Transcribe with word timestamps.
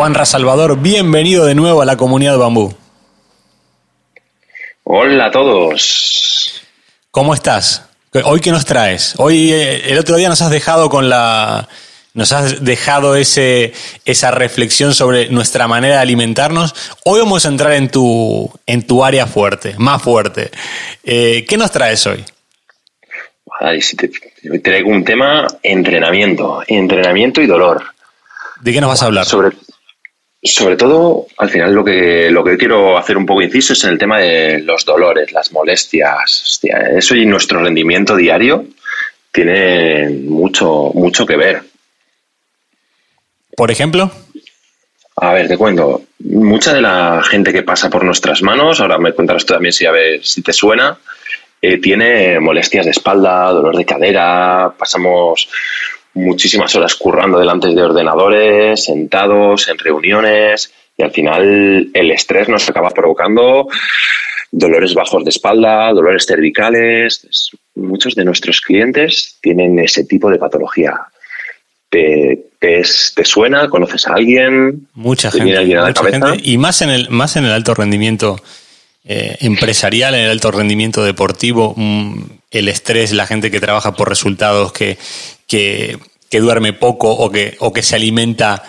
Juan 0.00 0.16
Salvador, 0.24 0.80
bienvenido 0.80 1.44
de 1.44 1.54
nuevo 1.54 1.82
a 1.82 1.84
la 1.84 1.98
comunidad 1.98 2.38
Bambú. 2.38 2.72
Hola 4.84 5.26
a 5.26 5.30
todos. 5.30 6.62
¿Cómo 7.10 7.34
estás? 7.34 7.84
¿Hoy 8.24 8.40
qué 8.40 8.50
nos 8.50 8.64
traes? 8.64 9.12
Hoy, 9.18 9.52
eh, 9.52 9.90
el 9.90 9.98
otro 9.98 10.16
día 10.16 10.30
nos 10.30 10.40
has 10.40 10.50
dejado 10.50 10.88
con 10.88 11.10
la. 11.10 11.68
Nos 12.14 12.32
has 12.32 12.64
dejado 12.64 13.14
ese, 13.14 13.74
esa 14.06 14.30
reflexión 14.30 14.94
sobre 14.94 15.28
nuestra 15.28 15.68
manera 15.68 15.96
de 15.96 16.00
alimentarnos. 16.00 16.74
Hoy 17.04 17.20
vamos 17.20 17.44
a 17.44 17.50
entrar 17.50 17.72
en 17.72 17.90
tu, 17.90 18.50
en 18.64 18.86
tu 18.86 19.04
área 19.04 19.26
fuerte, 19.26 19.74
más 19.76 20.00
fuerte. 20.00 20.50
Eh, 21.04 21.44
¿Qué 21.46 21.58
nos 21.58 21.70
traes 21.72 22.06
hoy? 22.06 22.24
te, 23.98 24.60
traigo 24.60 24.88
un 24.88 25.04
tema 25.04 25.46
entrenamiento, 25.62 26.62
entrenamiento 26.66 27.42
y 27.42 27.46
dolor. 27.46 27.84
¿De 28.62 28.72
qué 28.72 28.80
nos 28.80 28.88
vas 28.88 29.02
a 29.02 29.06
hablar? 29.06 29.26
Sobre, 29.26 29.50
sobre 30.48 30.76
todo, 30.76 31.26
al 31.36 31.50
final 31.50 31.74
lo 31.74 31.84
que, 31.84 32.30
lo 32.30 32.42
que 32.42 32.56
quiero 32.56 32.96
hacer 32.96 33.16
un 33.16 33.26
poco 33.26 33.42
inciso 33.42 33.74
es 33.74 33.84
en 33.84 33.90
el 33.90 33.98
tema 33.98 34.18
de 34.18 34.60
los 34.60 34.84
dolores, 34.84 35.32
las 35.32 35.52
molestias. 35.52 36.60
eso 36.96 37.14
y 37.14 37.26
nuestro 37.26 37.62
rendimiento 37.62 38.16
diario 38.16 38.64
tiene 39.30 40.08
mucho, 40.08 40.90
mucho 40.94 41.26
que 41.26 41.36
ver. 41.36 41.62
¿Por 43.54 43.70
ejemplo? 43.70 44.10
A 45.16 45.34
ver, 45.34 45.48
te 45.48 45.58
cuento. 45.58 46.04
Mucha 46.20 46.72
de 46.72 46.80
la 46.80 47.22
gente 47.22 47.52
que 47.52 47.62
pasa 47.62 47.90
por 47.90 48.04
nuestras 48.04 48.42
manos, 48.42 48.80
ahora 48.80 48.98
me 48.98 49.12
cuentas 49.12 49.44
tú 49.44 49.52
también 49.52 49.72
si 49.72 49.84
a 49.84 49.90
ver 49.90 50.24
si 50.24 50.40
te 50.40 50.54
suena, 50.54 50.98
eh, 51.60 51.78
tiene 51.78 52.40
molestias 52.40 52.86
de 52.86 52.92
espalda, 52.92 53.50
dolor 53.50 53.76
de 53.76 53.84
cadera, 53.84 54.72
pasamos 54.78 55.48
muchísimas 56.14 56.74
horas 56.74 56.94
currando 56.96 57.38
delante 57.38 57.68
de 57.68 57.82
ordenadores, 57.82 58.84
sentados, 58.84 59.68
en 59.68 59.78
reuniones, 59.78 60.72
y 60.96 61.02
al 61.02 61.12
final 61.12 61.90
el 61.94 62.10
estrés 62.10 62.48
nos 62.48 62.68
acaba 62.68 62.90
provocando 62.90 63.68
dolores 64.50 64.94
bajos 64.94 65.24
de 65.24 65.30
espalda, 65.30 65.92
dolores 65.92 66.26
cervicales. 66.26 67.50
Muchos 67.74 68.14
de 68.14 68.24
nuestros 68.24 68.60
clientes 68.60 69.38
tienen 69.40 69.78
ese 69.78 70.04
tipo 70.04 70.30
de 70.30 70.38
patología. 70.38 71.00
¿Te, 71.88 72.84
suena? 73.24 73.68
¿Conoces 73.68 74.06
a 74.06 74.14
alguien? 74.14 74.86
Mucha 74.94 75.30
gente. 75.30 76.40
Y 76.44 76.58
más 76.58 76.82
en, 76.82 76.90
el, 76.90 77.10
más 77.10 77.36
en 77.36 77.44
el 77.44 77.52
alto 77.52 77.74
rendimiento 77.74 78.40
eh, 79.04 79.36
empresarial, 79.40 80.14
en 80.14 80.22
el 80.22 80.30
alto 80.30 80.50
rendimiento 80.50 81.02
deportivo, 81.02 81.74
mm, 81.76 82.22
el 82.50 82.68
estrés, 82.68 83.12
la 83.12 83.26
gente 83.26 83.50
que 83.50 83.60
trabaja 83.60 83.94
por 83.94 84.08
resultados, 84.08 84.72
que, 84.72 84.98
que, 85.50 85.98
duerme 86.40 86.72
poco 86.72 87.10
o 87.10 87.30
que, 87.30 87.56
o 87.58 87.72
que 87.72 87.82
se 87.82 87.96
alimenta 87.96 88.62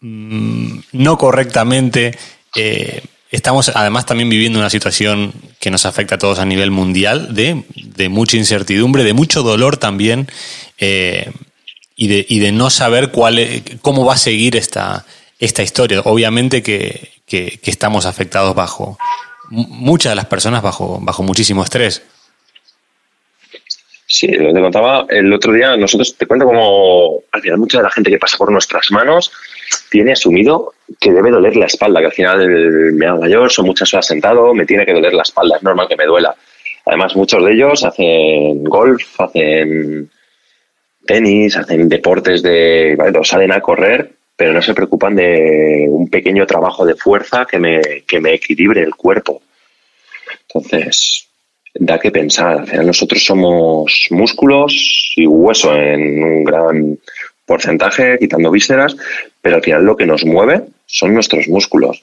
mm, 0.00 0.78
no 0.92 1.18
correctamente. 1.18 2.18
Eh, 2.56 3.02
estamos 3.30 3.70
además 3.74 4.06
también 4.06 4.30
viviendo 4.30 4.58
una 4.58 4.70
situación 4.70 5.32
que 5.60 5.70
nos 5.70 5.84
afecta 5.84 6.14
a 6.14 6.18
todos 6.18 6.38
a 6.38 6.46
nivel 6.46 6.70
mundial, 6.70 7.34
de, 7.34 8.08
mucha 8.08 8.36
incertidumbre, 8.38 9.04
de 9.04 9.12
mucho 9.12 9.42
dolor 9.42 9.76
también, 9.76 10.28
eh, 10.78 11.30
y, 11.94 12.08
de, 12.08 12.26
y, 12.28 12.38
de, 12.40 12.52
no 12.52 12.70
saber 12.70 13.10
cuál, 13.10 13.62
cómo 13.82 14.04
va 14.04 14.14
a 14.14 14.18
seguir 14.18 14.56
esta, 14.56 15.04
esta 15.38 15.62
historia. 15.62 16.00
Obviamente 16.00 16.62
que, 16.62 17.12
que, 17.26 17.60
estamos 17.64 18.06
afectados 18.06 18.54
bajo, 18.54 18.98
muchas 19.50 20.12
de 20.12 20.16
las 20.16 20.26
personas 20.26 20.62
bajo, 20.62 20.98
bajo 21.02 21.22
muchísimo 21.22 21.62
estrés. 21.62 22.02
Sí, 24.12 24.26
lo 24.26 24.52
te 24.52 24.60
contaba 24.60 25.06
el 25.08 25.32
otro 25.32 25.54
día, 25.54 25.74
nosotros 25.74 26.14
te 26.18 26.26
cuento 26.26 26.44
como 26.44 27.22
al 27.32 27.40
final 27.40 27.56
mucha 27.56 27.78
de 27.78 27.84
la 27.84 27.90
gente 27.90 28.10
que 28.10 28.18
pasa 28.18 28.36
por 28.36 28.52
nuestras 28.52 28.90
manos 28.90 29.32
tiene 29.88 30.12
asumido 30.12 30.74
que 31.00 31.12
debe 31.12 31.30
doler 31.30 31.56
la 31.56 31.64
espalda, 31.64 32.00
que 32.00 32.06
al 32.06 32.12
final 32.12 32.46
me 32.92 33.06
hago 33.06 33.22
mayor, 33.22 33.50
son 33.50 33.64
muchas 33.64 33.94
horas 33.94 34.06
sentado, 34.06 34.52
me 34.52 34.66
tiene 34.66 34.84
que 34.84 34.92
doler 34.92 35.14
la 35.14 35.22
espalda, 35.22 35.56
es 35.56 35.62
normal 35.62 35.88
que 35.88 35.96
me 35.96 36.04
duela. 36.04 36.36
Además, 36.84 37.16
muchos 37.16 37.42
de 37.42 37.54
ellos 37.54 37.84
hacen 37.84 38.64
golf, 38.64 39.18
hacen 39.18 40.10
tenis, 41.06 41.56
hacen 41.56 41.88
deportes 41.88 42.42
de, 42.42 42.98
salen 43.22 43.52
a 43.52 43.62
correr, 43.62 44.12
pero 44.36 44.52
no 44.52 44.60
se 44.60 44.74
preocupan 44.74 45.16
de 45.16 45.86
un 45.88 46.10
pequeño 46.10 46.44
trabajo 46.44 46.84
de 46.84 46.96
fuerza 46.96 47.46
que 47.50 47.58
me, 47.58 47.80
que 48.06 48.20
me 48.20 48.34
equilibre 48.34 48.82
el 48.82 48.94
cuerpo. 48.94 49.40
Entonces, 50.48 51.31
da 51.74 51.98
que 51.98 52.10
pensar. 52.10 52.60
Al 52.60 52.66
final 52.66 52.86
nosotros 52.86 53.24
somos 53.24 54.06
músculos 54.10 55.12
y 55.16 55.26
hueso 55.26 55.74
en 55.74 56.22
un 56.22 56.44
gran 56.44 56.98
porcentaje, 57.46 58.18
quitando 58.18 58.50
vísceras, 58.50 58.96
pero 59.40 59.56
al 59.56 59.62
final 59.62 59.84
lo 59.84 59.96
que 59.96 60.06
nos 60.06 60.24
mueve 60.24 60.62
son 60.86 61.14
nuestros 61.14 61.48
músculos. 61.48 62.02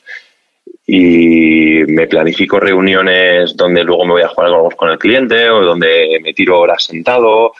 Y 0.85 1.83
me 1.87 2.07
planifico 2.07 2.59
reuniones 2.59 3.55
donde 3.55 3.83
luego 3.83 4.05
me 4.05 4.13
voy 4.13 4.21
a 4.23 4.27
jugar 4.29 4.49
golf 4.49 4.75
con 4.75 4.89
el 4.89 4.97
cliente 4.97 5.49
o 5.49 5.61
donde 5.61 6.19
me 6.21 6.33
tiro 6.33 6.59
horas 6.59 6.83
sentado. 6.83 7.53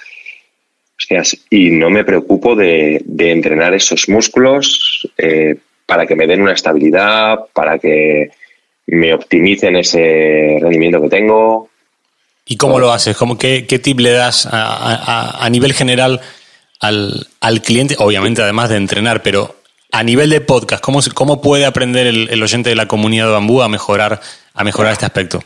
Y 1.49 1.71
no 1.71 1.89
me 1.89 2.03
preocupo 2.03 2.55
de, 2.55 3.03
entrenar 3.17 3.73
esos 3.73 4.09
músculos 4.09 5.07
eh, 5.17 5.55
para 5.85 6.05
que 6.05 6.15
me 6.15 6.27
den 6.27 6.41
una 6.41 6.53
estabilidad, 6.53 7.45
para 7.53 7.79
que 7.79 8.29
me 8.87 9.13
optimicen 9.13 9.75
ese 9.75 10.57
rendimiento 10.61 11.01
que 11.01 11.09
tengo, 11.09 11.69
¿Y 12.51 12.57
cómo 12.57 12.79
lo 12.79 12.91
haces? 12.91 13.15
¿Cómo, 13.15 13.37
qué, 13.37 13.61
tip 13.61 13.99
le 13.99 14.09
das 14.09 14.49
a, 14.51 15.47
nivel 15.51 15.71
general 15.73 16.19
al, 16.79 17.61
cliente? 17.63 17.95
Obviamente, 17.99 18.41
además 18.41 18.69
de 18.69 18.77
entrenar, 18.77 19.21
pero 19.21 19.55
a 19.91 20.01
nivel 20.01 20.31
de 20.31 20.41
podcast, 20.41 20.83
¿cómo, 20.83 20.99
cómo 21.13 21.41
puede 21.41 21.67
aprender 21.67 22.07
el, 22.07 22.41
oyente 22.41 22.71
de 22.71 22.75
la 22.75 22.87
comunidad 22.87 23.27
de 23.27 23.33
Bambú 23.33 23.61
a 23.61 23.69
mejorar, 23.69 24.19
a 24.55 24.63
mejorar 24.63 24.93
este 24.93 25.05
aspecto? 25.05 25.43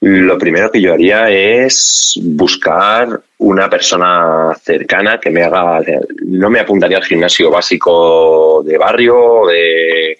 Lo 0.00 0.36
primero 0.36 0.70
que 0.70 0.82
yo 0.82 0.92
haría 0.92 1.30
es 1.30 2.20
buscar 2.22 3.22
una 3.38 3.70
persona 3.70 4.54
cercana 4.62 5.18
que 5.18 5.30
me 5.30 5.42
haga. 5.42 5.80
No 6.26 6.50
me 6.50 6.60
apuntaría 6.60 6.98
al 6.98 7.04
gimnasio 7.04 7.50
básico 7.50 8.62
de 8.66 8.76
barrio, 8.76 9.46
de 9.46 10.18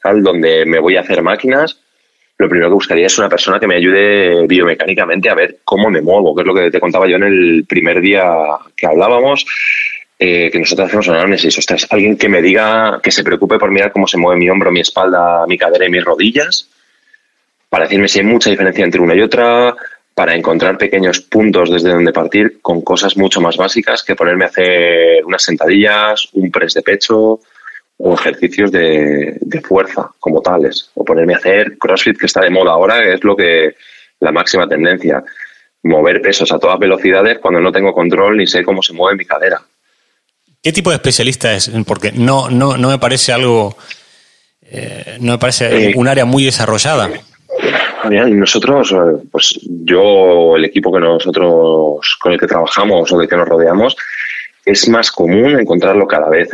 tal, 0.00 0.22
donde 0.22 0.64
me 0.66 0.78
voy 0.78 0.96
a 0.96 1.00
hacer 1.00 1.20
máquinas, 1.20 1.80
lo 2.42 2.48
primero 2.48 2.70
que 2.70 2.74
buscaría 2.74 3.06
es 3.06 3.18
una 3.18 3.28
persona 3.28 3.60
que 3.60 3.66
me 3.66 3.76
ayude 3.76 4.46
biomecánicamente 4.46 5.30
a 5.30 5.34
ver 5.34 5.58
cómo 5.64 5.88
me 5.90 6.02
muevo, 6.02 6.34
que 6.34 6.42
es 6.42 6.46
lo 6.46 6.54
que 6.54 6.70
te 6.70 6.80
contaba 6.80 7.08
yo 7.08 7.16
en 7.16 7.22
el 7.22 7.64
primer 7.68 8.00
día 8.00 8.24
que 8.76 8.86
hablábamos, 8.86 9.46
eh, 10.18 10.50
que 10.50 10.58
nosotros 10.58 10.88
hacemos 10.88 11.08
análisis. 11.08 11.56
Ostras, 11.56 11.86
alguien 11.90 12.16
que 12.16 12.28
me 12.28 12.42
diga, 12.42 13.00
que 13.02 13.12
se 13.12 13.22
preocupe 13.22 13.58
por 13.58 13.70
mirar 13.70 13.92
cómo 13.92 14.08
se 14.08 14.18
mueve 14.18 14.40
mi 14.40 14.50
hombro, 14.50 14.72
mi 14.72 14.80
espalda, 14.80 15.46
mi 15.46 15.56
cadera 15.56 15.86
y 15.86 15.90
mis 15.90 16.04
rodillas, 16.04 16.68
para 17.68 17.84
decirme 17.84 18.08
si 18.08 18.18
hay 18.18 18.26
mucha 18.26 18.50
diferencia 18.50 18.84
entre 18.84 19.00
una 19.00 19.14
y 19.14 19.20
otra, 19.20 19.74
para 20.14 20.34
encontrar 20.34 20.76
pequeños 20.76 21.20
puntos 21.20 21.70
desde 21.70 21.90
donde 21.90 22.12
partir 22.12 22.60
con 22.60 22.82
cosas 22.82 23.16
mucho 23.16 23.40
más 23.40 23.56
básicas 23.56 24.02
que 24.02 24.16
ponerme 24.16 24.44
a 24.44 24.48
hacer 24.48 25.24
unas 25.24 25.42
sentadillas, 25.42 26.28
un 26.32 26.50
press 26.50 26.74
de 26.74 26.82
pecho, 26.82 27.40
o 28.04 28.14
ejercicios 28.14 28.72
de, 28.72 29.38
fuerza 29.62 30.10
como 30.18 30.40
tales, 30.40 30.90
o 30.94 31.04
ponerme 31.04 31.34
a 31.34 31.36
hacer 31.36 31.78
CrossFit 31.78 32.18
que 32.18 32.26
está 32.26 32.40
de 32.40 32.50
moda 32.50 32.72
ahora, 32.72 33.00
que 33.00 33.14
es 33.14 33.22
lo 33.22 33.36
que 33.36 33.76
la 34.18 34.32
máxima 34.32 34.68
tendencia, 34.68 35.22
mover 35.84 36.20
pesos 36.20 36.50
a 36.50 36.58
todas 36.58 36.80
velocidades 36.80 37.38
cuando 37.38 37.60
no 37.60 37.70
tengo 37.70 37.92
control 37.92 38.36
ni 38.36 38.46
sé 38.48 38.64
cómo 38.64 38.82
se 38.82 38.92
mueve 38.92 39.18
mi 39.18 39.24
cadera. 39.24 39.62
¿Qué 40.60 40.72
tipo 40.72 40.90
de 40.90 40.96
especialista 40.96 41.54
es? 41.54 41.70
Porque 41.86 42.10
no, 42.10 42.50
no, 42.50 42.76
no 42.76 42.88
me 42.88 42.98
parece 42.98 43.32
algo, 43.32 43.76
eh, 44.62 45.18
no 45.20 45.32
me 45.32 45.38
parece 45.38 45.90
eh, 45.90 45.92
un 45.94 46.08
área 46.08 46.24
muy 46.24 46.44
desarrollada. 46.44 47.08
Nosotros, 48.10 48.92
eh, 48.92 49.26
pues 49.30 49.60
yo, 49.62 50.56
el 50.56 50.64
equipo 50.64 50.92
que 50.92 50.98
nosotros 50.98 52.18
con 52.20 52.32
el 52.32 52.38
que 52.38 52.48
trabajamos 52.48 53.12
o 53.12 53.18
de 53.18 53.28
que 53.28 53.36
nos 53.36 53.46
rodeamos, 53.46 53.96
es 54.64 54.88
más 54.88 55.12
común 55.12 55.58
encontrarlo 55.58 56.06
cada 56.08 56.28
vez 56.28 56.48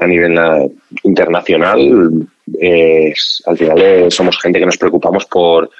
a 0.00 0.06
nivel 0.06 0.36
eh, 0.36 0.70
internacional. 1.04 2.28
al 3.46 3.58
final 3.58 3.78
eh, 3.80 4.10
somos 4.10 4.38
gente 4.40 4.58
que 4.58 4.66
nos 4.66 4.78
preocupamos 4.78 5.26
por 5.26 5.70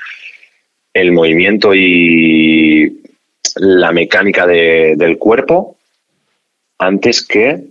el 0.92 1.12
movimiento 1.12 1.74
y 1.74 3.02
la 3.56 3.92
mecánica 3.92 4.46
del 4.46 5.18
cuerpo 5.18 5.76
antes 6.78 7.26
que 7.26 7.64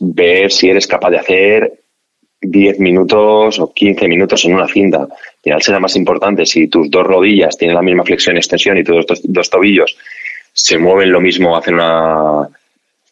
ver 0.00 0.50
si 0.50 0.70
eres 0.70 0.86
capaz 0.86 1.10
de 1.10 1.18
hacer 1.18 1.80
10 2.40 2.78
minutos 2.80 3.58
o 3.58 3.72
15 3.72 4.08
minutos 4.08 4.44
en 4.44 4.54
una 4.54 4.66
cinta. 4.66 5.02
Al 5.02 5.42
final 5.42 5.62
será 5.62 5.80
más 5.80 5.96
importante 5.96 6.46
si 6.46 6.68
tus 6.68 6.90
dos 6.90 7.06
rodillas 7.06 7.56
tienen 7.56 7.76
la 7.76 7.82
misma 7.82 8.04
flexión 8.04 8.36
y 8.36 8.38
extensión 8.38 8.78
y 8.78 8.84
tus 8.84 9.04
dos, 9.24 9.50
tobillos 9.50 9.96
se 10.52 10.78
mueven 10.78 11.12
lo 11.12 11.20
mismo, 11.20 11.56
hacen 11.56 11.74
una 11.74 12.48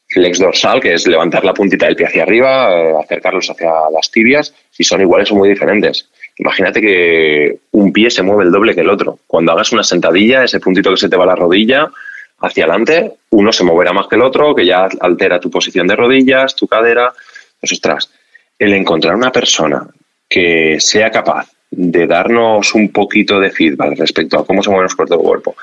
flex 0.08 0.38
dorsal, 0.38 0.80
que 0.80 0.94
es 0.94 1.06
levantar 1.06 1.44
la 1.44 1.54
puntita 1.54 1.86
del 1.86 1.96
pie 1.96 2.06
hacia 2.06 2.22
arriba, 2.22 2.72
eh, 2.72 2.94
acercarlos 3.02 3.50
hacia 3.50 3.70
las 3.92 4.10
tibias, 4.10 4.54
si 4.70 4.84
son 4.84 5.00
iguales 5.00 5.30
o 5.30 5.34
muy 5.34 5.48
diferentes. 5.48 6.08
Imagínate 6.38 6.80
que 6.80 7.58
un 7.72 7.92
pie 7.92 8.10
se 8.10 8.22
mueve 8.22 8.44
el 8.44 8.52
doble 8.52 8.74
que 8.74 8.80
el 8.80 8.90
otro. 8.90 9.18
Cuando 9.26 9.52
hagas 9.52 9.72
una 9.72 9.82
sentadilla, 9.82 10.44
ese 10.44 10.60
puntito 10.60 10.90
que 10.90 10.96
se 10.96 11.08
te 11.08 11.16
va 11.16 11.24
a 11.24 11.28
la 11.28 11.34
rodilla 11.34 11.90
hacia 12.40 12.64
adelante, 12.64 13.12
uno 13.30 13.52
se 13.52 13.64
moverá 13.64 13.92
más 13.92 14.06
que 14.06 14.16
el 14.16 14.22
otro, 14.22 14.54
que 14.54 14.64
ya 14.64 14.88
altera 15.00 15.40
tu 15.40 15.50
posición 15.50 15.86
de 15.86 15.96
rodillas, 15.96 16.54
tu 16.54 16.68
cadera. 16.68 17.12
Pues 17.60 17.72
ostras, 17.72 18.10
el 18.58 18.72
encontrar 18.72 19.16
una 19.16 19.32
persona 19.32 19.86
que 20.28 20.76
sea 20.78 21.10
capaz 21.10 21.48
de 21.70 22.06
darnos 22.06 22.74
un 22.74 22.90
poquito 22.90 23.40
de 23.40 23.50
feedback 23.50 23.98
respecto 23.98 24.38
a 24.38 24.46
cómo 24.46 24.62
se 24.62 24.70
mueve 24.70 24.84
nuestro 24.84 25.18
cuerpo 25.18 25.56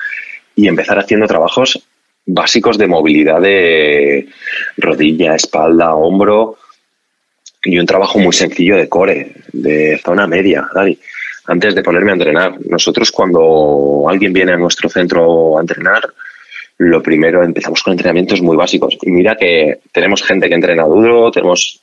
y 0.54 0.68
empezar 0.68 0.98
haciendo 0.98 1.26
trabajos 1.26 1.82
básicos 2.26 2.76
de 2.76 2.88
movilidad 2.88 3.40
de 3.40 4.28
rodilla, 4.76 5.36
espalda, 5.36 5.94
hombro 5.94 6.58
y 7.64 7.78
un 7.78 7.86
trabajo 7.86 8.18
muy 8.18 8.32
sencillo 8.32 8.76
de 8.76 8.88
core, 8.88 9.32
de 9.52 10.00
zona 10.04 10.26
media, 10.26 10.68
Antes 11.48 11.74
de 11.74 11.82
ponerme 11.82 12.10
a 12.10 12.14
entrenar, 12.14 12.56
nosotros 12.68 13.12
cuando 13.12 14.06
alguien 14.08 14.32
viene 14.32 14.52
a 14.52 14.56
nuestro 14.56 14.88
centro 14.88 15.56
a 15.56 15.60
entrenar, 15.60 16.02
lo 16.78 17.02
primero 17.02 17.42
empezamos 17.42 17.82
con 17.82 17.92
entrenamientos 17.92 18.42
muy 18.42 18.56
básicos. 18.56 18.98
Y 19.02 19.10
mira 19.10 19.36
que 19.36 19.78
tenemos 19.92 20.22
gente 20.22 20.48
que 20.48 20.54
entrena 20.54 20.84
duro, 20.84 21.30
tenemos 21.30 21.80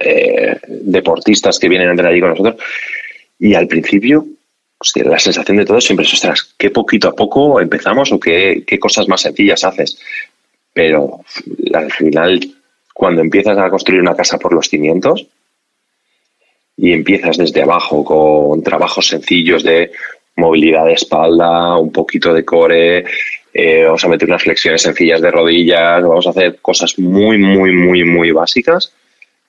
eh, 0.00 0.58
deportistas 0.66 1.58
que 1.58 1.68
vienen 1.68 1.88
a 1.88 1.90
entrenar 1.92 2.12
allí 2.12 2.20
con 2.20 2.30
nosotros. 2.30 2.56
Y 3.38 3.54
al 3.54 3.68
principio, 3.68 4.26
la 5.04 5.18
sensación 5.18 5.56
de 5.56 5.64
todo 5.64 5.80
siempre 5.80 6.04
es, 6.04 6.12
ostras, 6.12 6.54
qué 6.58 6.70
poquito 6.70 7.08
a 7.08 7.14
poco 7.14 7.60
empezamos 7.60 8.12
o 8.12 8.20
qué, 8.20 8.64
cosas 8.78 9.08
más 9.08 9.22
sencillas 9.22 9.64
haces. 9.64 9.98
Pero 10.72 11.20
al 11.72 11.90
final, 11.92 12.40
cuando 12.92 13.22
empiezas 13.22 13.56
a 13.58 13.70
construir 13.70 14.00
una 14.00 14.14
casa 14.14 14.38
por 14.38 14.52
los 14.52 14.68
cimientos 14.68 15.26
y 16.76 16.92
empiezas 16.92 17.38
desde 17.38 17.62
abajo 17.62 18.04
con 18.04 18.62
trabajos 18.62 19.08
sencillos 19.08 19.62
de 19.62 19.92
movilidad 20.36 20.84
de 20.84 20.92
espalda, 20.92 21.76
un 21.78 21.90
poquito 21.90 22.34
de 22.34 22.44
core, 22.44 23.04
eh, 23.54 23.84
vamos 23.84 24.04
a 24.04 24.08
meter 24.08 24.28
unas 24.28 24.42
flexiones 24.42 24.82
sencillas 24.82 25.22
de 25.22 25.30
rodillas, 25.30 26.02
vamos 26.02 26.26
a 26.26 26.30
hacer 26.30 26.58
cosas 26.60 26.98
muy, 26.98 27.38
muy, 27.38 27.72
muy, 27.72 28.04
muy 28.04 28.30
básicas 28.32 28.92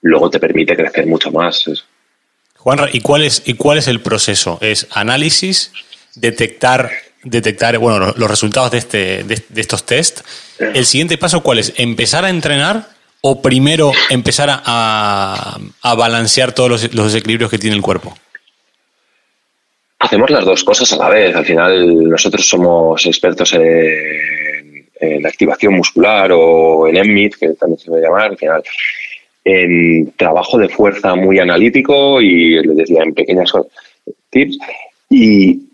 luego 0.01 0.29
te 0.29 0.39
permite 0.39 0.75
crecer 0.75 1.05
mucho 1.05 1.31
más. 1.31 1.65
Juanra, 2.57 2.89
¿y 2.91 3.01
cuál 3.01 3.23
es, 3.23 3.43
y 3.45 3.53
cuál 3.53 3.77
es 3.77 3.87
el 3.87 4.01
proceso? 4.01 4.57
¿Es 4.61 4.87
análisis, 4.91 5.71
detectar, 6.15 6.91
detectar 7.23 7.77
bueno, 7.77 8.13
los 8.17 8.29
resultados 8.29 8.71
de, 8.71 8.77
este, 8.77 9.23
de, 9.23 9.61
estos 9.61 9.85
test? 9.85 10.21
¿El 10.59 10.85
siguiente 10.85 11.17
paso 11.17 11.41
cuál 11.41 11.59
es? 11.59 11.73
¿Empezar 11.77 12.25
a 12.25 12.29
entrenar 12.29 12.89
o 13.21 13.41
primero 13.41 13.91
empezar 14.09 14.49
a, 14.51 15.57
a 15.81 15.95
balancear 15.95 16.51
todos 16.53 16.69
los, 16.69 16.93
los 16.93 17.13
desequilibrios 17.13 17.49
que 17.49 17.57
tiene 17.57 17.75
el 17.75 17.81
cuerpo? 17.81 18.17
Hacemos 19.99 20.29
las 20.29 20.45
dos 20.45 20.63
cosas 20.63 20.91
a 20.93 20.97
la 20.97 21.09
vez. 21.09 21.35
Al 21.35 21.45
final 21.45 22.09
nosotros 22.09 22.47
somos 22.47 23.05
expertos 23.05 23.53
en, 23.53 24.87
en 24.99 25.25
activación 25.25 25.73
muscular 25.73 26.31
o 26.33 26.87
en 26.87 26.97
EMMIT, 26.97 27.35
que 27.35 27.49
también 27.49 27.79
se 27.79 27.87
puede 27.87 28.03
llamar. 28.03 28.31
Al 28.31 28.37
final 28.37 28.63
en 29.49 30.11
trabajo 30.17 30.57
de 30.57 30.67
fuerza 30.67 31.15
muy 31.15 31.39
analítico 31.39 32.19
y 32.19 32.61
les 32.61 32.75
decía 32.75 33.01
en 33.03 33.13
pequeñas 33.13 33.53
tips. 34.29 34.57
Y, 35.09 35.69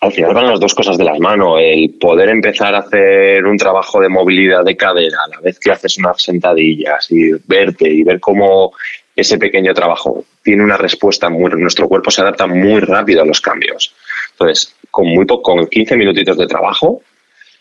al 0.00 0.12
final 0.12 0.32
van 0.32 0.46
las 0.46 0.58
dos 0.58 0.74
cosas 0.74 0.96
de 0.96 1.04
las 1.04 1.18
manos. 1.18 1.58
El 1.60 1.90
poder 2.00 2.30
empezar 2.30 2.74
a 2.74 2.78
hacer 2.78 3.44
un 3.44 3.58
trabajo 3.58 4.00
de 4.00 4.08
movilidad 4.08 4.64
de 4.64 4.74
cadera 4.74 5.18
a 5.22 5.28
la 5.28 5.40
vez 5.40 5.58
que 5.58 5.70
haces 5.70 5.98
unas 5.98 6.22
sentadillas 6.22 7.06
y 7.10 7.32
verte 7.46 7.90
y 7.90 8.02
ver 8.02 8.20
cómo 8.20 8.72
ese 9.14 9.36
pequeño 9.36 9.74
trabajo 9.74 10.24
tiene 10.42 10.64
una 10.64 10.78
respuesta 10.78 11.28
muy. 11.28 11.50
Nuestro 11.50 11.86
cuerpo 11.86 12.10
se 12.10 12.22
adapta 12.22 12.46
muy 12.46 12.80
rápido 12.80 13.20
a 13.20 13.26
los 13.26 13.42
cambios. 13.42 13.94
Entonces, 14.30 14.74
con 14.90 15.08
muy 15.08 15.26
poco, 15.26 15.42
con 15.42 15.66
15 15.66 15.94
minutitos 15.98 16.38
de 16.38 16.46
trabajo 16.46 17.02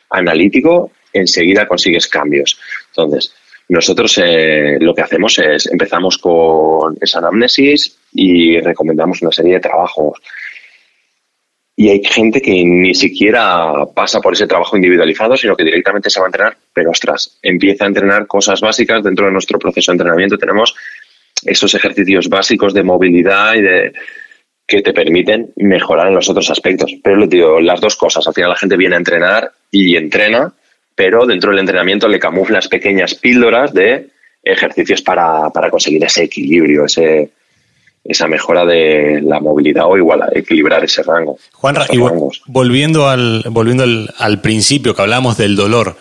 analítico, 0.09 0.91
enseguida 1.11 1.67
consigues 1.67 2.07
cambios. 2.07 2.57
Entonces, 2.91 3.35
nosotros 3.69 4.19
eh, 4.23 4.77
lo 4.79 4.93
que 4.93 5.01
hacemos 5.01 5.39
es 5.39 5.67
empezamos 5.67 6.17
con 6.17 6.97
esa 7.01 7.19
anamnesis 7.19 7.97
y 8.13 8.59
recomendamos 8.59 9.21
una 9.21 9.31
serie 9.31 9.53
de 9.53 9.59
trabajos. 9.59 10.19
Y 11.75 11.89
hay 11.89 12.03
gente 12.03 12.39
que 12.39 12.63
ni 12.63 12.93
siquiera 12.93 13.85
pasa 13.95 14.21
por 14.21 14.33
ese 14.33 14.45
trabajo 14.45 14.75
individualizado, 14.75 15.35
sino 15.35 15.55
que 15.55 15.63
directamente 15.63 16.09
se 16.09 16.19
va 16.19 16.27
a 16.27 16.29
entrenar, 16.29 16.57
pero 16.71 16.91
ostras, 16.91 17.39
empieza 17.41 17.85
a 17.85 17.87
entrenar 17.87 18.27
cosas 18.27 18.61
básicas 18.61 19.03
dentro 19.03 19.25
de 19.25 19.31
nuestro 19.31 19.57
proceso 19.57 19.91
de 19.91 19.95
entrenamiento. 19.95 20.37
Tenemos 20.37 20.75
esos 21.43 21.73
ejercicios 21.73 22.29
básicos 22.29 22.73
de 22.73 22.83
movilidad 22.83 23.55
y 23.55 23.61
de 23.61 23.93
que 24.67 24.81
te 24.81 24.93
permiten 24.93 25.51
mejorar 25.57 26.07
en 26.07 26.15
los 26.15 26.29
otros 26.29 26.49
aspectos. 26.49 26.93
Pero 27.03 27.25
digo, 27.27 27.59
las 27.59 27.81
dos 27.81 27.95
cosas. 27.95 28.27
Al 28.27 28.33
final 28.33 28.51
la 28.51 28.55
gente 28.55 28.77
viene 28.77 28.95
a 28.95 28.99
entrenar 28.99 29.51
y 29.71 29.95
entrena, 29.95 30.53
pero 30.95 31.25
dentro 31.25 31.51
del 31.51 31.59
entrenamiento 31.59 32.07
le 32.07 32.19
camuflas 32.19 32.67
pequeñas 32.67 33.15
píldoras 33.15 33.73
de 33.73 34.09
ejercicios 34.43 35.01
para, 35.01 35.49
conseguir 35.71 36.03
ese 36.03 36.23
equilibrio, 36.23 36.85
ese, 36.85 37.31
esa 38.03 38.27
mejora 38.27 38.65
de 38.65 39.21
la 39.23 39.39
movilidad 39.39 39.85
o 39.87 39.97
igual 39.97 40.23
a 40.23 40.29
equilibrar 40.33 40.83
ese 40.83 41.03
rango. 41.03 41.37
Juanra, 41.53 41.85
y 41.89 41.97
volviendo, 42.47 43.07
al, 43.07 43.43
volviendo 43.49 43.83
al, 43.83 44.41
principio 44.41 44.95
que 44.95 45.01
hablamos 45.01 45.37
del 45.37 45.55
dolor, 45.55 45.95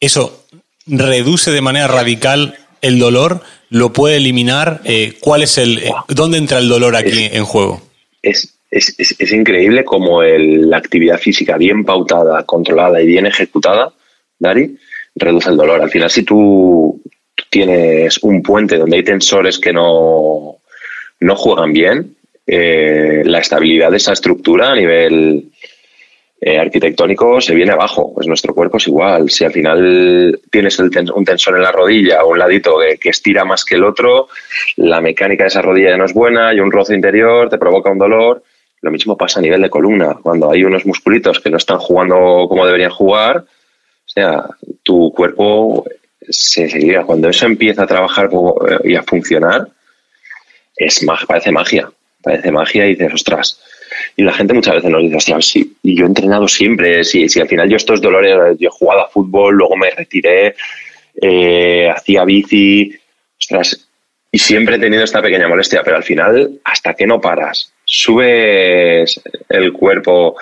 ¿eso 0.00 0.44
reduce 0.86 1.52
de 1.52 1.60
manera 1.60 1.86
radical 1.86 2.56
el 2.82 2.98
dolor? 2.98 3.42
¿Lo 3.70 3.92
puede 3.92 4.16
eliminar? 4.16 4.80
Eh, 4.84 5.14
¿Cuál 5.20 5.42
es 5.42 5.58
el, 5.58 5.78
eh, 5.78 5.92
¿Dónde 6.08 6.38
entra 6.38 6.58
el 6.58 6.68
dolor 6.68 6.96
aquí 6.96 7.28
en 7.32 7.44
juego? 7.44 7.82
Es, 8.22 8.52
es, 8.70 9.32
increíble 9.32 9.84
como 9.84 10.22
la 10.22 10.76
actividad 10.76 11.18
física 11.18 11.56
bien 11.56 11.84
pautada, 11.84 12.42
controlada 12.42 13.00
y 13.00 13.06
bien 13.06 13.26
ejecutada 13.26 13.92
Dari, 14.38 14.76
reduce 15.14 15.50
el 15.50 15.56
dolor. 15.56 15.82
Al 15.82 15.90
final, 15.90 16.10
si 16.10 16.22
tú 16.22 17.00
tienes 17.50 18.18
un 18.22 18.42
puente 18.42 18.76
donde 18.76 18.96
hay 18.96 19.02
tensores 19.02 19.58
que 19.58 19.72
no, 19.72 20.56
no 21.20 21.36
juegan 21.36 21.72
bien, 21.72 22.16
eh, 22.46 23.22
la 23.24 23.38
estabilidad 23.38 23.90
de 23.90 23.96
esa 23.96 24.12
estructura 24.12 24.70
a 24.70 24.76
nivel 24.76 25.50
eh, 26.38 26.58
arquitectónico 26.58 27.40
se 27.40 27.54
viene 27.54 27.72
abajo. 27.72 28.12
Pues 28.14 28.26
nuestro 28.26 28.54
cuerpo 28.54 28.76
es 28.76 28.86
igual. 28.86 29.30
Si 29.30 29.44
al 29.44 29.52
final 29.52 30.40
tienes 30.50 30.78
un 30.78 31.24
tensor 31.24 31.56
en 31.56 31.62
la 31.62 31.72
rodilla 31.72 32.22
o 32.24 32.30
un 32.30 32.38
ladito 32.38 32.76
que, 33.00 33.08
estira 33.08 33.44
más 33.44 33.64
que 33.64 33.76
el 33.76 33.84
otro, 33.84 34.28
la 34.76 35.00
mecánica 35.00 35.44
de 35.44 35.48
esa 35.48 35.62
rodilla 35.62 35.96
no 35.96 36.04
es 36.04 36.14
buena 36.14 36.52
y 36.54 36.60
un 36.60 36.70
roce 36.70 36.94
interior 36.94 37.48
te 37.48 37.58
provoca 37.58 37.90
un 37.90 37.98
dolor. 37.98 38.42
Lo 38.82 38.90
mismo 38.90 39.16
pasa 39.16 39.40
a 39.40 39.42
nivel 39.42 39.62
de 39.62 39.70
columna. 39.70 40.18
Cuando 40.22 40.50
hay 40.50 40.62
unos 40.62 40.84
musculitos 40.84 41.40
que 41.40 41.50
no 41.50 41.56
están 41.56 41.78
jugando 41.78 42.46
como 42.48 42.66
deberían 42.66 42.90
jugar, 42.90 43.44
sea, 44.20 44.44
tu 44.82 45.12
cuerpo 45.14 45.84
se 46.28 46.68
seguirá. 46.68 47.04
Cuando 47.04 47.28
eso 47.28 47.46
empieza 47.46 47.84
a 47.84 47.86
trabajar 47.86 48.30
y 48.84 48.94
a 48.94 49.02
funcionar, 49.02 49.68
es 50.76 51.04
parece 51.26 51.52
magia. 51.52 51.90
Parece 52.22 52.50
magia 52.50 52.86
y 52.86 52.90
dices, 52.90 53.14
ostras. 53.14 53.60
Y 54.16 54.22
la 54.22 54.32
gente 54.32 54.54
muchas 54.54 54.76
veces 54.76 54.90
nos 54.90 55.02
dice, 55.02 55.16
ostras, 55.16 55.46
sí, 55.46 55.76
y 55.82 55.96
yo 55.96 56.04
he 56.04 56.08
entrenado 56.08 56.48
siempre, 56.48 57.04
si, 57.04 57.28
si 57.28 57.40
al 57.40 57.48
final 57.48 57.68
yo 57.68 57.76
estos 57.76 58.00
dolores, 58.00 58.58
yo 58.58 58.68
he 58.68 58.72
jugado 58.72 59.02
a 59.02 59.08
fútbol, 59.08 59.54
luego 59.54 59.76
me 59.76 59.90
retiré, 59.90 60.54
eh, 61.20 61.88
hacía 61.88 62.24
bici, 62.24 62.92
ostras, 63.38 63.88
y 64.30 64.38
siempre 64.38 64.76
he 64.76 64.78
tenido 64.78 65.04
esta 65.04 65.22
pequeña 65.22 65.48
molestia, 65.48 65.82
pero 65.82 65.96
al 65.96 66.02
final, 66.02 66.60
hasta 66.64 66.94
que 66.94 67.06
no 67.06 67.20
paras, 67.20 67.72
subes 67.84 69.20
el 69.48 69.72
cuerpo 69.72 70.36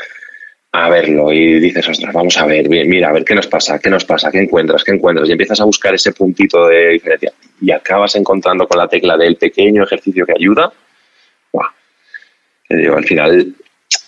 a 0.76 0.88
verlo 0.88 1.32
y 1.32 1.60
dices, 1.60 1.88
ostras, 1.88 2.12
vamos 2.12 2.36
a 2.36 2.46
ver, 2.46 2.68
mira, 2.68 3.08
a 3.08 3.12
ver 3.12 3.24
qué 3.24 3.36
nos 3.36 3.46
pasa, 3.46 3.78
qué 3.78 3.88
nos 3.88 4.04
pasa, 4.04 4.32
qué 4.32 4.40
encuentras, 4.40 4.82
qué 4.82 4.90
encuentras, 4.90 5.28
y 5.28 5.32
empiezas 5.32 5.60
a 5.60 5.64
buscar 5.64 5.94
ese 5.94 6.12
puntito 6.12 6.66
de 6.66 6.88
diferencia 6.88 7.32
y 7.60 7.70
acabas 7.70 8.16
encontrando 8.16 8.66
con 8.66 8.78
la 8.78 8.88
tecla 8.88 9.16
del 9.16 9.36
pequeño 9.36 9.84
ejercicio 9.84 10.26
que 10.26 10.32
ayuda, 10.32 10.72
al 12.68 13.04
final 13.04 13.54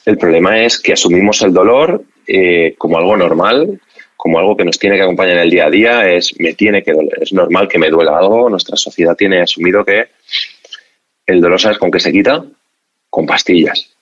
el 0.07 0.19
problema 0.19 0.61
es 0.65 0.81
que 0.81 0.95
asumimos 0.95 1.41
el 1.43 1.53
dolor 1.53 2.03
eh, 2.27 2.75
como 2.77 2.99
algo 2.99 3.17
normal, 3.17 3.81
como 4.17 4.41
algo 4.41 4.57
que 4.57 4.65
nos 4.65 4.79
tiene 4.79 4.97
que 4.97 5.03
acompañar 5.03 5.37
en 5.37 5.43
el 5.45 5.51
día 5.51 5.67
a 5.67 5.71
día, 5.71 6.11
es 6.11 6.35
me 6.41 6.55
tiene 6.55 6.83
que 6.83 6.93
doler, 6.93 7.23
es 7.23 7.33
normal 7.33 7.69
que 7.69 7.79
me 7.79 7.91
duela 7.91 8.19
algo, 8.19 8.51
nuestra 8.51 8.77
sociedad 8.77 9.15
tiene 9.15 9.41
asumido 9.41 9.85
que 9.85 10.09
el 11.27 11.41
dolor, 11.41 11.61
¿sabes 11.61 11.79
con 11.79 11.93
qué 11.93 12.01
se 12.01 12.11
quita? 12.11 12.45
Con 13.09 13.25
pastillas. 13.25 13.96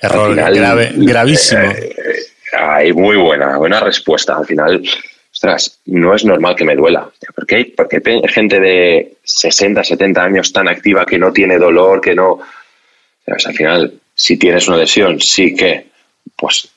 Error 0.00 0.34
grave, 0.34 0.92
gravísimo. 0.94 1.62
Eh, 1.62 1.94
hay 2.52 2.92
muy 2.92 3.16
buena, 3.16 3.56
buena 3.58 3.80
respuesta. 3.80 4.36
Al 4.36 4.46
final, 4.46 4.82
ostras, 5.32 5.80
no 5.86 6.14
es 6.14 6.24
normal 6.24 6.56
que 6.56 6.64
me 6.64 6.74
duela. 6.74 7.08
¿Por 7.34 7.46
qué? 7.46 7.72
Porque 7.76 8.00
hay 8.04 8.22
gente 8.28 8.60
de 8.60 9.14
60, 9.22 9.84
70 9.84 10.22
años 10.22 10.52
tan 10.52 10.68
activa 10.68 11.04
que 11.04 11.18
no 11.18 11.32
tiene 11.32 11.58
dolor, 11.58 12.00
que 12.00 12.14
no... 12.14 12.40
al 13.26 13.54
final, 13.54 13.92
si 14.14 14.36
tienes 14.36 14.66
una 14.68 14.78
lesión, 14.78 15.20
sí 15.20 15.54
que, 15.54 15.86
pues 16.36 16.70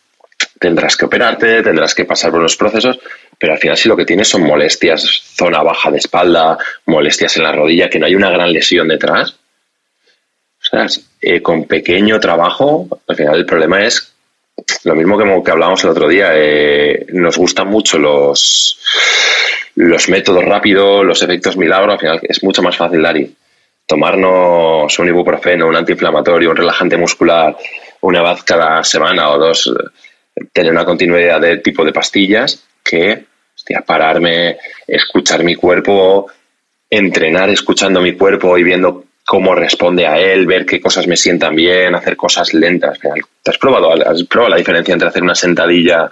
tendrás 0.59 0.95
que 0.95 1.05
operarte, 1.05 1.61
tendrás 1.61 1.93
que 1.93 2.05
pasar 2.05 2.31
por 2.31 2.39
unos 2.39 2.55
procesos, 2.55 2.99
pero 3.37 3.53
al 3.53 3.59
final 3.59 3.77
si 3.77 3.89
lo 3.89 3.97
que 3.97 4.05
tienes 4.05 4.27
son 4.29 4.43
molestias, 4.43 5.01
zona 5.35 5.61
baja 5.61 5.91
de 5.91 5.97
espalda, 5.97 6.57
molestias 6.85 7.35
en 7.37 7.43
la 7.43 7.51
rodilla, 7.51 7.89
que 7.89 7.99
no 7.99 8.05
hay 8.05 8.15
una 8.15 8.29
gran 8.29 8.51
lesión 8.51 8.87
detrás, 8.87 9.35
eh, 11.21 11.41
con 11.41 11.65
pequeño 11.65 12.19
trabajo, 12.19 12.87
al 13.07 13.15
final 13.15 13.35
el 13.35 13.45
problema 13.45 13.83
es 13.83 14.13
lo 14.83 14.95
mismo 14.95 15.17
que, 15.17 15.43
que 15.43 15.51
hablábamos 15.51 15.83
el 15.83 15.89
otro 15.91 16.07
día, 16.07 16.31
eh, 16.33 17.05
nos 17.13 17.37
gustan 17.37 17.67
mucho 17.67 17.99
los, 17.99 18.79
los 19.75 20.09
métodos 20.09 20.43
rápidos, 20.43 21.05
los 21.05 21.21
efectos 21.21 21.57
milagros, 21.57 21.93
al 21.93 21.99
final 21.99 22.19
es 22.23 22.43
mucho 22.43 22.63
más 22.63 22.75
fácil, 22.75 23.01
Dari, 23.01 23.35
tomarnos 23.85 24.97
un 24.97 25.07
ibuprofeno, 25.07 25.67
un 25.67 25.75
antiinflamatorio, 25.75 26.51
un 26.51 26.57
relajante 26.57 26.97
muscular 26.97 27.55
una 28.01 28.21
vez 28.21 28.43
cada 28.43 28.83
semana 28.83 29.29
o 29.29 29.37
dos, 29.37 29.73
tener 30.51 30.71
una 30.71 30.85
continuidad 30.85 31.39
de 31.39 31.57
tipo 31.57 31.85
de 31.85 31.93
pastillas 31.93 32.65
que 32.83 33.25
pararme, 33.85 34.57
escuchar 34.87 35.43
mi 35.43 35.55
cuerpo, 35.55 36.27
entrenar 36.89 37.49
escuchando 37.49 38.01
mi 38.01 38.13
cuerpo 38.13 38.57
y 38.57 38.63
viendo 38.63 39.05
cómo 39.25 39.55
responde 39.55 40.05
a 40.05 40.19
él, 40.19 40.45
ver 40.45 40.65
qué 40.65 40.81
cosas 40.81 41.07
me 41.07 41.17
sientan 41.17 41.55
bien, 41.55 41.95
hacer 41.95 42.15
cosas 42.15 42.53
lentas. 42.53 42.99
¿Te 42.99 43.51
has 43.51 43.57
probado, 43.57 43.91
has 43.91 44.23
probado 44.23 44.51
la 44.51 44.57
diferencia 44.57 44.93
entre 44.93 45.07
hacer 45.07 45.23
una 45.23 45.35
sentadilla 45.35 46.09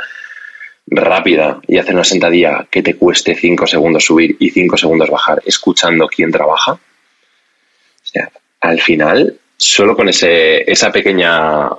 rápida 0.88 1.60
y 1.68 1.78
hacer 1.78 1.94
una 1.94 2.04
sentadilla 2.04 2.68
que 2.70 2.82
te 2.82 2.96
cueste 2.96 3.36
5 3.36 3.68
segundos 3.68 4.06
subir 4.06 4.36
y 4.40 4.50
5 4.50 4.78
segundos 4.78 5.10
bajar, 5.10 5.42
escuchando 5.46 6.08
quién 6.08 6.32
trabaja? 6.32 6.80
al 8.60 8.80
final 8.80 9.40
solo 9.58 9.96
con 9.96 10.10
ese, 10.10 10.70
esa 10.70 10.92
pequeña, 10.92 11.70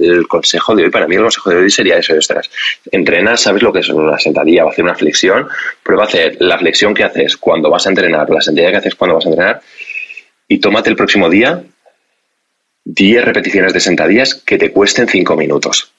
el, 0.00 0.26
consejo 0.26 0.74
de 0.74 0.84
hoy, 0.84 0.90
para 0.90 1.06
mí 1.06 1.14
el 1.14 1.22
consejo 1.22 1.50
de 1.50 1.56
hoy 1.56 1.70
sería 1.70 1.96
eso, 1.96 2.14
ostras, 2.14 2.50
entrena, 2.90 3.36
sabes 3.36 3.62
lo 3.62 3.72
que 3.72 3.80
es 3.80 3.88
una 3.88 4.18
sentadilla, 4.18 4.64
va 4.64 4.70
a 4.70 4.72
hacer 4.72 4.84
una 4.84 4.96
flexión, 4.96 5.48
prueba 5.82 6.04
a 6.04 6.06
hacer 6.06 6.36
la 6.40 6.58
flexión 6.58 6.92
que 6.92 7.04
haces 7.04 7.36
cuando 7.36 7.70
vas 7.70 7.86
a 7.86 7.90
entrenar, 7.90 8.28
la 8.30 8.40
sentadilla 8.40 8.72
que 8.72 8.76
haces 8.78 8.94
cuando 8.96 9.14
vas 9.14 9.26
a 9.26 9.28
entrenar 9.28 9.62
y 10.50 10.58
tómate 10.58 10.90
el 10.90 10.96
próximo 10.96 11.30
día 11.30 11.62
10 12.84 13.24
repeticiones 13.24 13.72
de 13.72 13.78
sentadillas 13.78 14.34
que 14.34 14.58
te 14.58 14.72
cuesten 14.72 15.06
5 15.06 15.36
minutos. 15.36 15.92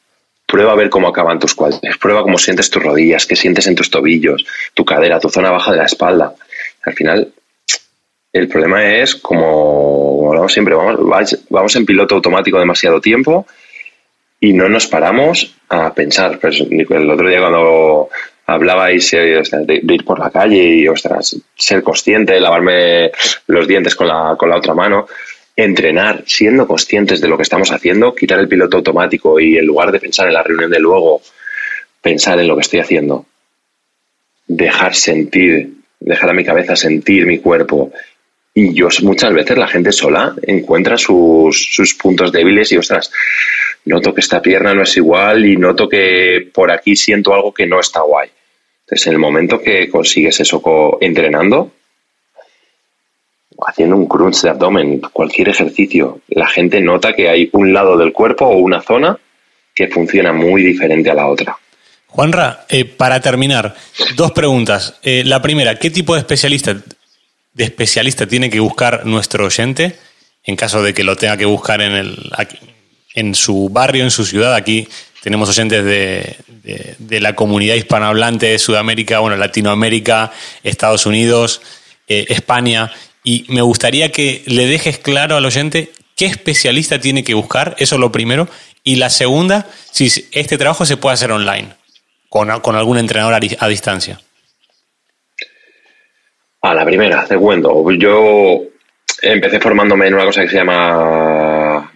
Prueba 0.46 0.74
a 0.74 0.76
ver 0.76 0.90
cómo 0.90 1.08
acaban 1.08 1.40
tus 1.40 1.56
cuádriceps, 1.56 1.98
prueba 1.98 2.22
cómo 2.22 2.38
sientes 2.38 2.70
tus 2.70 2.84
rodillas, 2.84 3.26
qué 3.26 3.38
sientes 3.38 3.66
en 3.68 3.76
tus 3.76 3.90
tobillos, 3.90 4.46
tu 4.74 4.84
cadera, 4.84 5.22
tu 5.22 5.30
zona 5.30 5.52
baja 5.52 5.72
de 5.72 5.78
la 5.78 5.86
espalda. 5.86 6.36
Al 6.84 6.94
final, 6.94 7.32
el 8.34 8.50
problema 8.50 8.98
es, 8.98 9.16
como 9.16 10.28
hablamos 10.28 10.52
siempre, 10.52 10.76
vamos, 10.76 11.40
vamos 11.50 11.76
en 11.78 11.86
piloto 11.86 12.16
automático 12.16 12.60
demasiado 12.60 13.00
tiempo 13.00 13.48
y 14.42 14.52
no 14.52 14.68
nos 14.68 14.86
paramos 14.88 15.56
a 15.70 15.94
pensar. 15.94 16.40
Pues, 16.40 16.60
el 16.60 17.10
otro 17.10 17.30
día 17.30 17.40
cuando 17.40 18.10
hablabais 18.54 19.14
eh, 19.14 19.42
de, 19.52 19.82
ir 19.94 20.06
por 20.06 20.20
la 20.20 20.30
calle 20.30 20.64
y 20.64 20.88
ostras, 20.88 21.36
ser 21.56 21.84
consciente, 21.84 22.40
lavarme 22.40 23.12
los 23.48 23.68
dientes 23.68 23.96
con 23.96 24.08
la, 24.08 24.36
con 24.38 24.50
la 24.50 24.58
otra 24.58 24.74
mano, 24.74 25.08
entrenar 25.56 26.24
siendo 26.26 26.68
conscientes 26.68 27.22
de 27.22 27.28
lo 27.28 27.38
que 27.38 27.44
estamos 27.44 27.72
haciendo, 27.72 28.16
quitar 28.16 28.40
el 28.40 28.48
piloto 28.48 28.78
automático 28.78 29.40
y 29.40 29.58
en 29.58 29.66
lugar 29.66 29.92
de 29.92 30.00
pensar 30.00 30.28
en 30.28 30.34
la 30.34 30.44
reunión 30.44 30.72
de 30.72 30.80
luego, 30.80 31.22
pensar 32.02 32.40
en 32.40 32.48
lo 32.48 32.56
que 32.56 32.62
estoy 32.62 32.80
haciendo, 32.80 33.26
dejar 34.48 34.96
sentir, 34.96 35.74
dejar 36.00 36.30
a 36.30 36.34
mi 36.34 36.44
cabeza 36.44 36.76
sentir 36.76 37.26
mi 37.26 37.40
cuerpo 37.40 37.92
y 38.54 38.74
yo 38.74 38.90
muchas 39.04 39.34
veces 39.34 39.58
la 39.58 39.68
gente 39.68 39.92
sola 39.92 40.36
encuentra 40.42 40.98
sus, 40.98 41.74
sus 41.74 41.94
puntos 41.94 42.32
débiles 42.32 42.72
y, 42.72 42.78
ostras, 42.78 43.12
noto 43.86 44.14
que 44.14 44.22
esta 44.22 44.42
pierna 44.42 44.74
no 44.74 44.84
es 44.84 44.98
igual 44.98 45.46
y 45.46 45.56
noto 45.56 45.88
que 45.88 46.50
por 46.54 46.72
aquí 46.72 46.96
siento 46.96 47.34
algo 47.34 47.54
que 47.54 47.66
no 47.66 47.80
está 47.80 48.02
guay. 48.02 48.30
Entonces, 48.92 49.08
en 49.08 49.14
el 49.14 49.20
momento 49.20 49.62
que 49.62 49.90
consigues 49.90 50.38
eso 50.42 50.98
entrenando, 51.00 51.72
haciendo 53.66 53.96
un 53.96 54.06
crunch 54.06 54.42
de 54.42 54.50
abdomen, 54.50 55.00
cualquier 55.14 55.48
ejercicio, 55.48 56.20
la 56.28 56.46
gente 56.48 56.82
nota 56.82 57.14
que 57.14 57.30
hay 57.30 57.50
un 57.54 57.72
lado 57.72 57.96
del 57.96 58.12
cuerpo 58.12 58.48
o 58.48 58.58
una 58.58 58.82
zona 58.82 59.18
que 59.74 59.88
funciona 59.88 60.34
muy 60.34 60.62
diferente 60.62 61.10
a 61.10 61.14
la 61.14 61.28
otra. 61.28 61.58
Juanra, 62.08 62.66
eh, 62.68 62.84
para 62.84 63.22
terminar, 63.22 63.76
dos 64.18 64.34
preguntas. 64.34 65.00
Eh, 65.04 65.24
la 65.26 65.42
primera, 65.42 65.80
¿qué 65.80 65.90
tipo 65.90 66.16
de 66.16 66.20
especialista 66.20 66.74
de 67.54 67.64
especialista 67.64 68.28
tiene 68.28 68.50
que 68.50 68.60
buscar 68.60 69.06
nuestro 69.06 69.46
oyente 69.46 69.96
en 70.44 70.58
caso 70.58 70.84
de 70.84 70.94
que 70.94 71.06
lo 71.06 71.16
tenga 71.16 71.38
que 71.38 71.46
buscar 71.46 71.82
en, 71.82 71.94
el, 71.94 72.30
en 73.16 73.36
su 73.36 73.70
barrio, 73.70 74.04
en 74.04 74.12
su 74.12 74.26
ciudad? 74.26 74.54
Aquí 74.54 74.86
tenemos 75.24 75.48
oyentes 75.48 75.86
de, 75.86 76.36
de, 76.64 77.20
la 77.20 77.36
comunidad 77.36 77.76
hispanohablante 77.76 78.48
de 78.48 78.60
Sudamérica, 78.60 79.20
bueno, 79.20 79.38
Latinoamérica, 79.38 80.32
Estados 80.64 81.06
Unidos, 81.06 81.62
eh, 82.08 82.26
España. 82.30 82.92
Y 83.24 83.46
me 83.50 83.62
gustaría 83.62 84.12
que 84.12 84.44
le 84.46 84.68
dejes 84.68 84.98
claro 84.98 85.36
al 85.36 85.46
oyente 85.46 85.92
qué 86.16 86.26
especialista 86.26 87.00
tiene 87.00 87.24
que 87.24 87.34
buscar, 87.34 87.76
eso 87.78 87.96
es 87.96 88.02
lo 88.02 88.12
primero. 88.12 88.48
Y 88.84 88.96
la 88.96 89.10
segunda, 89.10 89.68
si 89.92 90.08
este 90.32 90.58
trabajo 90.58 90.86
se 90.86 90.98
puede 90.98 91.14
hacer 91.14 91.32
online, 91.32 91.70
con, 92.30 92.50
con 92.62 92.76
algún 92.76 92.98
entrenador 92.98 93.34
a 93.34 93.68
distancia. 93.68 94.20
A 96.62 96.74
la 96.74 96.86
primera, 96.86 97.26
te 97.26 97.38
cuento. 97.38 97.92
Yo 97.92 98.62
empecé 99.22 99.60
formándome 99.60 100.08
en 100.08 100.14
una 100.14 100.26
cosa 100.26 100.42
que 100.42 100.50
se 100.50 100.58
llama 100.58 101.31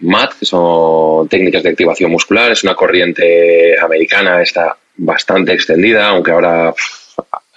MAT, 0.00 0.34
que 0.38 0.46
son 0.46 1.28
técnicas 1.28 1.62
de 1.62 1.70
activación 1.70 2.10
muscular. 2.10 2.50
Es 2.52 2.64
una 2.64 2.74
corriente 2.74 3.78
americana, 3.78 4.42
está 4.42 4.76
bastante 4.96 5.52
extendida, 5.52 6.08
aunque 6.08 6.30
ahora 6.30 6.74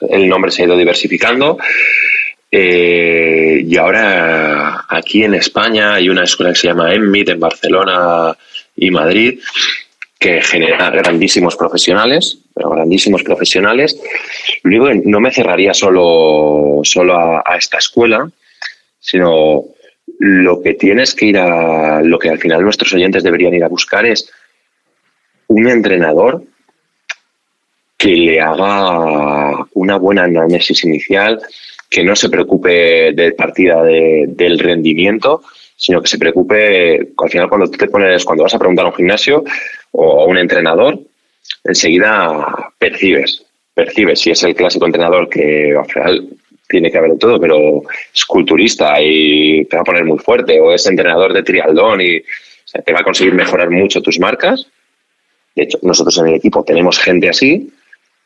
el 0.01 0.27
nombre 0.27 0.51
se 0.51 0.61
ha 0.61 0.65
ido 0.65 0.77
diversificando. 0.77 1.57
Eh, 2.51 3.63
y 3.65 3.77
ahora 3.77 4.85
aquí 4.89 5.23
en 5.23 5.35
España 5.35 5.95
hay 5.95 6.09
una 6.09 6.23
escuela 6.23 6.51
que 6.51 6.59
se 6.59 6.67
llama 6.67 6.93
EMMIT 6.93 7.29
en 7.29 7.39
Barcelona 7.39 8.35
y 8.75 8.89
Madrid, 8.89 9.39
que 10.17 10.41
genera 10.41 10.89
grandísimos 10.89 11.55
profesionales, 11.55 12.39
pero 12.53 12.71
grandísimos 12.71 13.23
profesionales. 13.23 13.99
Luego 14.63 14.89
no 15.05 15.19
me 15.19 15.31
cerraría 15.31 15.73
solo, 15.73 16.81
solo 16.83 17.15
a, 17.17 17.55
esta 17.57 17.77
escuela, 17.77 18.29
sino 18.99 19.63
lo 20.19 20.61
que 20.61 20.73
tienes 20.73 21.13
que 21.13 21.27
ir 21.27 21.37
a, 21.37 22.01
lo 22.01 22.17
que 22.17 22.29
al 22.29 22.39
final 22.39 22.63
nuestros 22.63 22.93
oyentes 22.93 23.23
deberían 23.23 23.53
ir 23.53 23.63
a 23.63 23.69
buscar 23.69 24.05
es 24.05 24.31
un 25.47 25.67
entrenador 25.67 26.43
que 27.97 28.15
le 28.15 28.39
haga 28.39 29.65
una 29.73 29.97
buena 29.97 30.23
análisis 30.23 30.83
inicial, 30.85 31.41
que 31.89 32.03
no 32.03 32.15
se 32.15 32.29
preocupe 32.29 33.11
de 33.13 33.33
partida 33.33 33.83
del 33.83 34.57
rendimiento, 34.59 35.41
sino 35.75 36.01
que 36.01 36.07
se 36.07 36.17
preocupe, 36.17 37.13
al 37.17 37.29
final 37.29 37.49
cuando 37.49 37.69
te 37.69 37.87
pones, 37.87 38.23
cuando 38.23 38.43
vas 38.43 38.53
a 38.53 38.59
preguntar 38.59 38.85
a 38.85 38.89
un 38.89 38.95
gimnasio 38.95 39.43
o 39.91 40.21
a 40.21 40.25
un 40.25 40.37
entrenador, 40.37 40.99
enseguida 41.63 42.71
percibes, 42.77 43.43
percibes 43.73 44.19
si 44.19 44.31
es 44.31 44.43
el 44.43 44.55
clásico 44.55 44.85
entrenador 44.85 45.27
que 45.27 45.75
al 45.77 45.85
final 45.85 46.29
tiene 46.69 46.91
que 46.91 46.97
haber 46.99 47.17
todo, 47.17 47.39
pero 47.39 47.81
es 48.13 48.25
culturista 48.25 49.01
y 49.01 49.65
te 49.65 49.75
va 49.75 49.81
a 49.81 49.85
poner 49.85 50.05
muy 50.05 50.19
fuerte, 50.19 50.59
o 50.61 50.71
es 50.71 50.85
entrenador 50.85 51.33
de 51.33 51.43
trialdón 51.43 51.99
y 52.01 52.21
te 52.85 52.93
va 52.93 52.99
a 52.99 53.03
conseguir 53.03 53.33
mejorar 53.33 53.71
mucho 53.71 54.01
tus 54.01 54.19
marcas. 54.19 54.67
De 55.55 55.63
hecho, 55.63 55.79
nosotros 55.81 56.17
en 56.19 56.27
el 56.27 56.35
equipo 56.35 56.63
tenemos 56.63 56.99
gente 56.99 57.27
así 57.27 57.71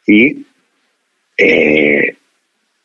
y 0.05 0.45
eh, 1.37 2.15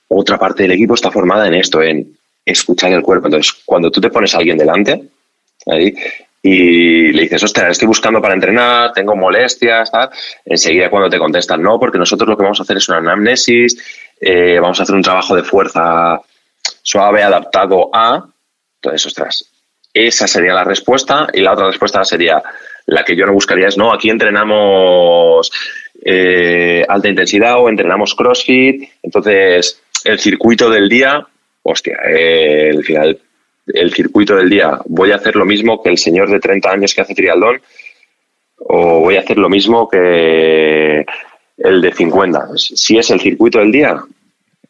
otra 0.07 0.39
parte 0.39 0.63
del 0.63 0.73
equipo 0.73 0.95
está 0.95 1.11
formada 1.11 1.49
en 1.49 1.55
esto, 1.55 1.83
en 1.83 2.17
escuchar 2.45 2.93
el 2.93 3.03
cuerpo. 3.03 3.27
Entonces, 3.27 3.53
cuando 3.65 3.91
tú 3.91 4.01
te 4.01 4.11
pones 4.11 4.35
a 4.35 4.39
alguien 4.39 4.57
delante 4.57 5.03
y 6.41 7.13
le 7.13 7.23
dices, 7.23 7.43
ostras, 7.43 7.73
estoy 7.73 7.89
buscando 7.89 8.23
para 8.23 8.35
entrenar, 8.35 8.93
tengo 8.93 9.17
molestias, 9.17 9.91
enseguida 10.45 10.89
cuando 10.89 11.11
te 11.11 11.19
contestan, 11.19 11.61
no, 11.61 11.79
porque 11.79 11.99
nosotros 11.99 12.29
lo 12.29 12.37
que 12.37 12.45
vamos 12.45 12.61
a 12.61 12.63
hacer 12.63 12.77
es 12.77 12.89
una 12.89 12.99
anamnesis, 12.99 13.77
eh, 14.21 14.59
vamos 14.61 14.81
a 14.81 14.83
hacer 14.83 14.95
un 14.95 15.03
trabajo 15.03 15.35
de 15.35 15.43
fuerza 15.43 16.21
suave, 16.83 17.23
adaptado 17.23 17.91
a. 17.93 18.25
Entonces, 18.77 19.07
ostras, 19.07 19.51
esa 19.93 20.27
sería 20.27 20.55
la 20.55 20.65
respuesta 20.65 21.29
y 21.33 21.41
la 21.41 21.53
otra 21.53 21.67
respuesta 21.67 22.05
sería 22.05 22.43
la 22.87 23.05
que 23.05 23.17
yo 23.17 23.27
no 23.27 23.33
buscaría 23.33 23.69
es, 23.69 23.77
no, 23.77 23.93
aquí 23.93 24.09
entrenamos 24.09 25.51
eh, 26.03 26.85
alta 26.89 27.09
intensidad 27.09 27.61
o 27.61 27.69
entrenamos 27.69 28.15
CrossFit, 28.15 28.89
entonces 29.03 29.83
el 30.05 30.19
circuito 30.19 30.71
del 30.71 30.89
día, 30.89 31.27
hostia, 31.63 31.99
eh, 32.09 32.71
el 32.71 32.83
final, 32.85 33.19
el 33.67 33.93
circuito 33.93 34.37
del 34.37 34.49
día, 34.49 34.79
voy 34.87 35.13
a 35.13 35.17
hacer 35.17 35.37
lo 35.37 35.45
mismo 35.45 35.83
que 35.83 35.91
el 35.91 35.99
señor 35.99 36.31
de 36.31 36.41
30 36.41 36.71
años 36.71 36.95
que 36.95 37.03
hace 37.03 37.15
triatlón 37.15 37.61
o 38.57 39.01
voy 39.01 39.17
a 39.17 39.21
hacer 39.21 39.37
lo 39.39 39.49
mismo 39.49 39.89
que 39.89 41.05
el 41.59 41.81
de 41.81 41.93
50. 41.93 42.49
Si 42.57 42.99
es 42.99 43.11
el 43.11 43.21
circuito 43.21 43.59
del 43.59 43.73
día, 43.73 44.03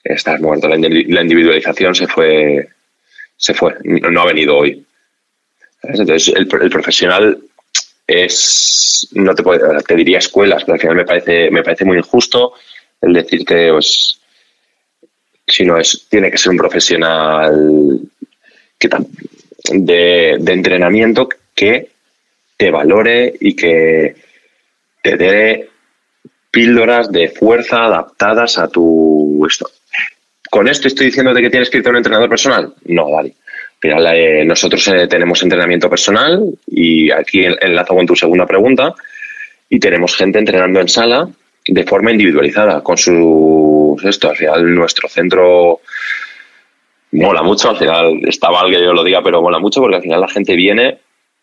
estás 0.03 0.41
muerto. 0.41 0.69
La 0.69 0.77
individualización 0.77 1.95
se 1.95 2.07
fue, 2.07 2.69
se 3.37 3.55
fue, 3.55 3.75
no 3.85 4.21
ha 4.21 4.27
venido 4.27 4.57
hoy. 4.57 4.85
Entonces, 5.83 6.33
el, 6.35 6.49
profesional 6.49 7.39
es, 8.07 9.09
no 9.13 9.35
te, 9.35 9.43
te 9.87 9.95
diría 9.97 10.19
escuelas, 10.19 10.65
pero 10.65 10.75
al 10.75 10.81
final 10.81 10.97
me 10.97 11.05
parece, 11.05 11.51
me 11.51 11.63
parece 11.63 11.85
muy 11.85 11.99
injusto 11.99 12.55
el 13.01 13.13
decirte, 13.13 13.71
pues, 13.71 14.21
si 15.47 15.65
no 15.65 15.79
es, 15.79 16.07
tiene 16.09 16.31
que 16.31 16.39
ser 16.39 16.51
un 16.51 16.59
profesional 16.59 18.01
que, 18.79 18.89
de, 19.73 20.37
de 20.41 20.53
entrenamiento 20.53 21.29
que 21.55 21.91
te 22.57 22.71
valore 22.71 23.35
y 23.41 23.55
que 23.55 24.17
te 25.03 25.17
dé 25.17 25.68
píldoras 26.51 27.11
de 27.11 27.29
fuerza 27.29 27.85
adaptadas 27.85 28.59
a 28.59 28.69
tu 28.69 29.45
esto. 29.47 29.71
¿Con 30.51 30.69
esto 30.69 30.89
estoy 30.89 31.07
diciendo 31.07 31.35
de 31.35 31.43
que 31.43 31.51
tienes 31.51 31.69
que 31.69 31.79
irte 31.79 31.89
a 31.89 31.93
un 31.93 31.99
entrenador 31.99 32.29
personal? 32.29 32.75
No, 32.87 33.11
vale. 33.11 33.35
Eh, 33.81 34.45
nosotros 34.45 34.89
eh, 34.89 35.07
tenemos 35.07 35.43
entrenamiento 35.43 35.89
personal 35.89 36.43
y 36.67 37.11
aquí 37.11 37.45
enlazo 37.45 37.95
con 37.95 38.07
tu 38.07 38.17
segunda 38.17 38.45
pregunta 38.45 38.95
y 39.69 39.79
tenemos 39.79 40.17
gente 40.17 40.39
entrenando 40.39 40.81
en 40.81 40.89
sala 40.89 41.29
de 41.67 41.85
forma 41.85 42.11
individualizada 42.11 42.83
con 42.83 42.97
sus 42.97 44.05
esto. 44.05 44.31
Al 44.31 44.37
final 44.37 44.75
nuestro 44.75 45.09
centro 45.09 45.81
mola 47.13 47.43
mucho, 47.43 47.71
al 47.71 47.77
final 47.77 48.21
está 48.27 48.51
mal 48.51 48.71
que 48.71 48.83
yo 48.83 48.93
lo 48.93 49.05
diga, 49.05 49.23
pero 49.23 49.43
mola 49.43 49.59
mucho 49.59 49.81
porque 49.81 49.97
al 49.97 50.03
final 50.03 50.21
la 50.21 50.29
gente 50.29 50.57
viene, 50.57 50.99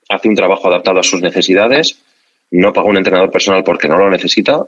hace 0.09 0.27
un 0.27 0.35
trabajo 0.35 0.67
adaptado 0.67 0.99
a 0.99 1.03
sus 1.03 1.21
necesidades, 1.21 1.99
no 2.51 2.73
paga 2.73 2.89
un 2.89 2.97
entrenador 2.97 3.31
personal 3.31 3.63
porque 3.63 3.87
no 3.87 3.97
lo 3.97 4.09
necesita, 4.09 4.65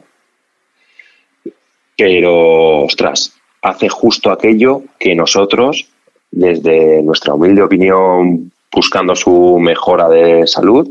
pero 1.98 2.84
ostras, 2.84 3.34
hace 3.62 3.90
justo 3.90 4.32
aquello 4.32 4.84
que 5.00 5.16
nosotros, 5.16 5.88
desde 6.32 7.02
nuestra 7.02 7.34
humilde 7.34 7.64
opinión, 7.64 8.52
buscando 8.72 9.16
su 9.16 9.58
mejora 9.60 10.08
de 10.08 10.46
salud, 10.46 10.88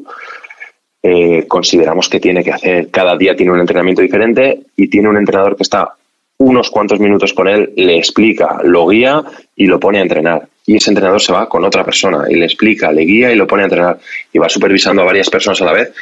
eh, 1.02 1.44
consideramos 1.46 2.08
que 2.08 2.18
tiene 2.18 2.42
que 2.42 2.52
hacer. 2.52 2.90
Cada 2.90 3.16
día 3.16 3.36
tiene 3.36 3.52
un 3.52 3.60
entrenamiento 3.60 4.02
diferente 4.02 4.62
y 4.76 4.88
tiene 4.88 5.08
un 5.08 5.16
entrenador 5.16 5.56
que 5.56 5.62
está 5.62 5.94
unos 6.38 6.70
cuantos 6.70 7.00
minutos 7.00 7.32
con 7.32 7.48
él, 7.48 7.72
le 7.76 7.96
explica, 7.96 8.58
lo 8.62 8.88
guía 8.88 9.22
y 9.54 9.66
lo 9.66 9.78
pone 9.80 9.98
a 9.98 10.02
entrenar. 10.02 10.48
Y 10.66 10.76
ese 10.76 10.90
entrenador 10.90 11.22
se 11.22 11.32
va 11.32 11.48
con 11.48 11.64
otra 11.64 11.84
persona 11.84 12.24
y 12.28 12.34
le 12.34 12.44
explica, 12.44 12.90
le 12.90 13.02
guía 13.02 13.32
y 13.32 13.36
lo 13.36 13.46
pone 13.46 13.62
a 13.62 13.66
entrenar. 13.66 13.98
Y 14.32 14.38
va 14.38 14.48
supervisando 14.48 15.02
a 15.02 15.06
varias 15.06 15.30
personas 15.30 15.62
a 15.62 15.64
la 15.64 15.72
vez 15.72 15.92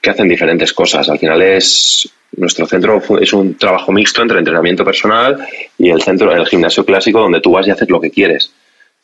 que 0.00 0.10
hacen 0.10 0.28
diferentes 0.28 0.72
cosas. 0.72 1.08
Al 1.08 1.18
final 1.18 1.40
es 1.40 2.12
nuestro 2.36 2.66
centro 2.66 3.02
es 3.20 3.32
un 3.32 3.56
trabajo 3.56 3.92
mixto 3.92 4.22
entre 4.22 4.38
entrenamiento 4.38 4.84
personal 4.84 5.46
y 5.78 5.90
el 5.90 6.02
centro, 6.02 6.34
el 6.34 6.46
gimnasio 6.46 6.84
clásico, 6.84 7.20
donde 7.20 7.40
tú 7.40 7.52
vas 7.52 7.66
y 7.66 7.70
haces 7.70 7.88
lo 7.88 8.00
que 8.00 8.10
quieres. 8.10 8.52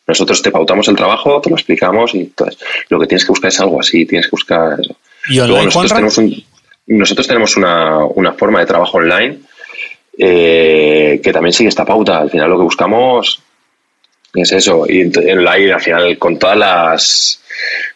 Nosotros 0.07 0.43
te 0.43 0.51
pautamos 0.51 0.87
el 0.89 0.97
trabajo, 0.97 1.41
te 1.41 1.49
lo 1.49 1.57
explicamos 1.57 2.15
y 2.15 2.21
entonces 2.21 2.59
lo 2.91 3.01
que 3.01 3.07
tienes 3.07 3.25
que 3.25 3.31
buscar 3.31 3.49
es 3.49 3.61
algo 3.61 3.81
así, 3.81 4.05
tienes 4.05 4.27
que 4.27 4.33
buscar 4.33 4.79
eso. 4.81 4.97
¿Y 5.29 5.39
nosotros, 5.39 5.93
tenemos 5.93 6.21
nosotros 6.87 7.27
tenemos 7.27 7.57
una, 7.57 8.05
una, 8.05 8.33
forma 8.33 8.61
de 8.61 8.67
trabajo 8.67 8.99
online 8.99 9.39
eh, 10.19 11.21
que 11.23 11.33
también 11.33 11.53
sigue 11.53 11.71
esta 11.71 11.85
pauta. 11.85 12.19
Al 12.19 12.31
final 12.31 12.51
lo 12.51 12.59
que 12.59 12.65
buscamos 12.65 13.43
es 14.35 14.53
eso. 14.53 14.85
Y 14.89 15.05
online, 15.31 15.73
al 15.73 15.81
final, 15.81 16.19
con 16.19 16.39
todas 16.39 16.59
las 16.59 17.41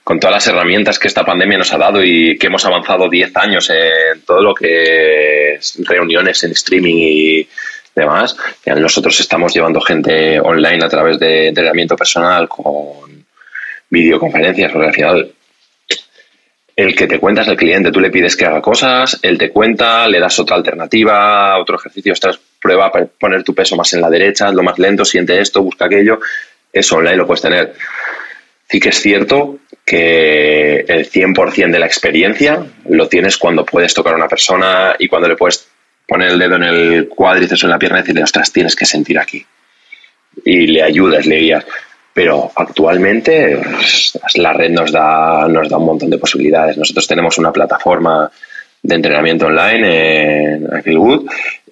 con 0.05 0.18
todas 0.18 0.37
las 0.37 0.47
herramientas 0.47 0.99
que 0.99 1.09
esta 1.09 1.25
pandemia 1.25 1.59
nos 1.59 1.73
ha 1.73 1.79
dado 1.79 2.03
y 2.03 2.38
que 2.38 2.47
hemos 2.47 2.64
avanzado 2.64 3.09
10 3.09 3.37
años 3.37 3.71
en 3.71 4.23
todo 4.23 4.40
lo 4.40 4.55
que 4.55 5.55
es 5.55 5.79
reuniones 5.85 6.42
en 6.44 6.53
streaming 6.53 6.97
y 6.97 7.49
demás, 7.94 8.37
nosotros 8.64 9.18
estamos 9.21 9.53
llevando 9.53 9.81
gente 9.81 10.40
online 10.40 10.85
a 10.85 10.88
través 10.88 11.18
de 11.18 11.49
entrenamiento 11.49 11.97
personal 11.97 12.49
con 12.49 13.27
videoconferencias, 13.90 14.73
porque 14.73 14.87
al 14.87 14.94
final 14.94 15.33
el 16.77 16.94
que 16.94 17.09
te 17.09 17.18
cuenta 17.18 17.42
es 17.42 17.49
el 17.49 17.57
cliente, 17.57 17.90
tú 17.90 18.01
le 18.01 18.11
pides 18.11 18.37
que 18.37 18.44
haga 18.44 18.62
cosas, 18.62 19.18
él 19.23 19.37
te 19.37 19.51
cuenta, 19.51 20.07
le 20.07 20.21
das 20.21 20.38
otra 20.38 20.55
alternativa, 20.55 21.59
otro 21.59 21.77
ejercicio, 21.77 22.12
ostras, 22.12 22.38
prueba 22.61 22.92
poner 23.18 23.42
tu 23.42 23.53
peso 23.53 23.75
más 23.75 23.92
en 23.94 24.01
la 24.01 24.09
derecha, 24.09 24.53
lo 24.53 24.62
más 24.62 24.79
lento, 24.79 25.05
siente 25.05 25.40
esto, 25.40 25.61
busca 25.61 25.87
aquello, 25.87 26.21
eso 26.73 26.97
online 26.97 27.16
lo 27.16 27.27
puedes 27.27 27.42
tener. 27.42 27.75
Sí 28.70 28.81
que 28.81 28.90
es 28.90 29.00
cierto 29.00 29.59
que 29.85 30.81
el 30.87 31.11
100% 31.11 31.70
de 31.70 31.78
la 31.78 31.87
experiencia 31.87 32.62
lo 32.88 33.09
tienes 33.09 33.38
cuando 33.38 33.64
puedes 33.64 33.94
tocar 33.94 34.12
a 34.12 34.16
una 34.16 34.28
persona 34.28 34.94
y 34.98 35.09
cuando 35.09 35.28
le 35.28 35.37
puedes 35.37 35.66
poner 36.07 36.28
el 36.28 36.38
dedo 36.38 36.57
en 36.57 36.62
el 36.64 37.09
cuádriceps 37.09 37.64
o 37.64 37.66
en 37.66 37.70
la 37.70 37.78
pierna 37.78 37.98
y 37.98 38.02
decirle, 38.02 38.22
ostras, 38.22 38.52
tienes 38.52 38.76
que 38.76 38.85
sentir 38.85 39.18
aquí. 39.18 39.44
Y 40.44 40.66
le 40.66 40.83
ayudas, 40.83 41.26
le 41.26 41.37
guías. 41.37 41.64
Pero 42.12 42.50
actualmente 42.54 43.59
la 44.35 44.52
red 44.52 44.70
nos 44.70 44.92
da, 44.92 45.48
nos 45.48 45.68
da 45.68 45.78
un 45.78 45.87
montón 45.87 46.11
de 46.11 46.18
posibilidades. 46.18 46.76
Nosotros 46.76 47.07
tenemos 47.07 47.38
una 47.38 47.52
plataforma 47.52 48.31
de 48.83 48.94
entrenamiento 48.94 49.46
online 49.46 50.54
en 50.54 50.74
Aquilwood 50.74 51.31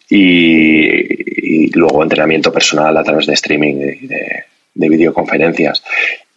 y, 0.08 1.70
luego 1.72 2.02
entrenamiento 2.02 2.52
personal 2.52 2.96
a 2.96 3.04
través 3.04 3.26
de 3.26 3.34
streaming, 3.34 3.74
de, 3.74 4.44
de 4.74 4.88
videoconferencias. 4.88 5.82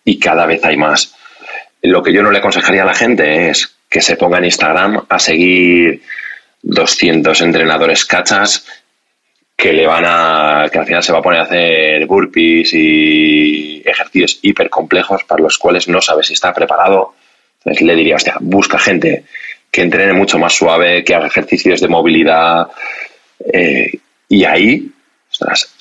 Y 0.09 0.17
cada 0.17 0.47
vez 0.47 0.65
hay 0.65 0.75
más. 0.75 1.13
Lo 1.83 2.01
que 2.01 2.11
yo 2.11 2.23
no 2.23 2.31
le 2.31 2.39
aconsejaría 2.39 2.81
a 2.81 2.85
la 2.87 2.95
gente 2.95 3.51
es 3.51 3.75
que 3.87 4.01
se 4.01 4.15
ponga 4.15 4.39
en 4.39 4.45
Instagram 4.45 5.05
a 5.07 5.19
seguir 5.19 6.01
200 6.63 7.39
entrenadores 7.41 8.05
cachas 8.05 8.65
que 9.55 9.71
le 9.71 9.85
van 9.85 10.05
a 10.07 10.67
que 10.71 10.79
al 10.79 10.85
final 10.87 11.03
se 11.03 11.11
va 11.11 11.19
a 11.19 11.21
poner 11.21 11.41
a 11.41 11.43
hacer 11.43 12.07
burpees 12.07 12.73
y 12.73 13.83
ejercicios 13.85 14.39
hiper 14.41 14.71
complejos 14.71 15.23
para 15.25 15.43
los 15.43 15.59
cuales 15.59 15.87
no 15.87 16.01
sabe 16.01 16.23
si 16.23 16.33
está 16.33 16.55
preparado. 16.55 17.13
Entonces 17.59 17.85
le 17.85 17.95
diría, 17.95 18.15
hostia, 18.15 18.37
busca 18.39 18.79
gente 18.79 19.25
que 19.69 19.83
entrene 19.83 20.13
mucho 20.13 20.39
más 20.39 20.53
suave, 20.53 21.03
que 21.03 21.13
haga 21.13 21.27
ejercicios 21.27 21.81
de 21.81 21.87
movilidad 21.87 22.67
eh, 23.53 23.91
y 24.27 24.43
ahí 24.43 24.91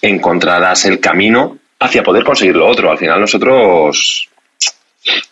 encontrarás 0.02 0.84
el 0.84 1.00
camino 1.00 1.57
hacia 1.78 2.02
poder 2.02 2.24
conseguir 2.24 2.56
lo 2.56 2.66
otro. 2.66 2.90
Al 2.90 2.98
final 2.98 3.20
nosotros 3.20 4.28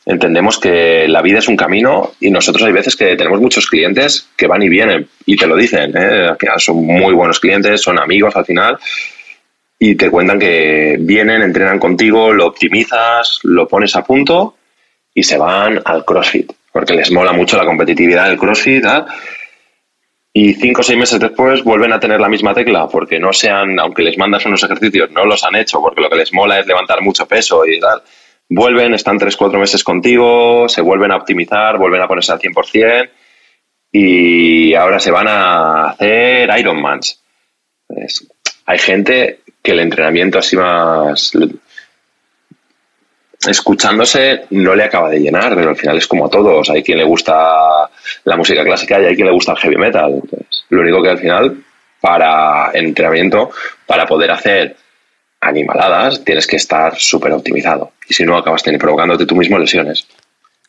entendemos 0.05 0.59
que 0.59 1.07
la 1.09 1.23
vida 1.23 1.39
es 1.39 1.49
un 1.49 1.57
camino 1.57 2.13
y 2.21 2.31
nosotros 2.31 2.65
hay 2.65 2.73
veces 2.73 2.97
que 2.97 3.17
tenemos 3.17 3.41
muchos 3.41 3.67
clientes 3.67 4.29
que 4.37 4.47
van 4.47 4.63
y 4.63 4.69
vienen 4.69 5.09
y 5.25 5.37
te 5.37 5.47
lo 5.47 5.57
dicen, 5.57 5.93
¿eh? 5.97 6.31
son 6.59 6.85
muy 6.85 7.13
buenos 7.15 7.41
clientes, 7.41 7.81
son 7.81 7.99
amigos 7.99 8.35
al 8.37 8.45
final 8.45 8.79
y 9.79 9.95
te 9.95 10.11
cuentan 10.11 10.39
que 10.39 10.97
vienen, 10.99 11.43
entrenan 11.43 11.79
contigo, 11.79 12.33
lo 12.33 12.47
optimizas, 12.47 13.41
lo 13.43 13.69
pones 13.69 13.95
a 13.97 14.05
punto 14.05 14.57
y 15.13 15.23
se 15.23 15.37
van 15.37 15.81
al 15.85 16.05
CrossFit 16.05 16.53
porque 16.77 16.93
les 16.93 17.11
mola 17.11 17.33
mucho 17.33 17.57
la 17.57 17.65
competitividad 17.65 18.29
del 18.29 18.37
CrossFit 18.37 18.85
y 20.39 20.53
cinco 20.53 20.83
o 20.83 20.85
seis 20.85 20.99
meses 20.99 21.19
después 21.19 21.65
vuelven 21.65 21.93
a 21.93 22.01
tener 22.01 22.21
la 22.21 22.29
misma 22.29 22.53
tecla 22.53 22.87
porque 22.89 23.19
no 23.19 23.33
sean, 23.33 23.79
aunque 23.79 24.03
les 24.03 24.19
mandas 24.19 24.45
unos 24.45 24.63
ejercicios, 24.63 25.11
no 25.11 25.25
los 25.25 25.43
han 25.45 25.57
hecho 25.57 25.81
porque 25.81 26.03
lo 26.03 26.11
que 26.11 26.17
les 26.17 26.33
mola 26.33 26.59
es 26.59 26.67
levantar 26.67 27.01
mucho 27.01 27.27
peso 27.27 27.65
y 27.65 27.81
tal 27.81 28.03
vuelven, 28.49 28.95
están 28.95 29.19
tres, 29.19 29.37
cuatro 29.37 29.59
meses 29.59 29.83
contigo, 29.83 30.69
se 30.69 30.83
vuelven 30.83 31.13
a 31.13 31.17
optimizar, 31.17 31.79
vuelven 31.79 32.03
a 32.03 32.09
ponerse 32.09 32.33
al 32.33 32.39
100% 32.39 33.11
y 33.93 34.75
ahora 34.75 34.99
se 35.01 35.11
van 35.11 35.29
a 35.29 35.91
hacer 35.91 36.51
Ironmans. 36.59 37.23
Hay 38.67 38.79
gente 38.79 39.41
que 39.63 39.73
el 39.73 39.81
entrenamiento 39.81 40.39
así 40.39 40.57
más 40.57 41.33
escuchándose 43.49 44.45
no 44.51 44.75
le 44.75 44.85
acaba 44.85 45.11
de 45.11 45.21
llenar, 45.21 45.55
pero 45.55 45.71
al 45.71 45.77
final 45.77 45.99
es 45.99 46.07
como 46.07 46.27
a 46.27 46.31
todos. 46.31 46.71
Hay 46.71 46.83
quien 46.83 46.99
le 46.99 47.05
gusta 47.05 47.89
la 48.25 48.37
música 48.37 48.65
clásica 48.65 49.01
y 49.01 49.07
hay 49.07 49.15
quien 49.15 49.27
le 49.27 49.33
gusta 49.33 49.53
el 49.53 49.59
heavy 49.59 49.77
metal. 49.77 50.21
lo 50.71 50.81
único 50.81 51.03
que 51.03 51.11
al 51.11 51.19
final, 51.19 51.57
para 52.01 52.71
entrenamiento, 52.73 53.51
para 53.87 54.07
poder 54.07 54.31
hacer 54.31 54.77
animaladas, 55.41 56.25
tienes 56.25 56.47
que 56.47 56.57
estar 56.57 56.99
súper 56.99 57.33
optimizado. 57.33 57.93
Y 58.09 58.15
si 58.15 58.25
no, 58.25 58.37
acabas 58.37 58.63
provocándote 58.79 59.27
tú 59.27 59.37
mismo 59.37 59.59
lesiones. 59.59 60.07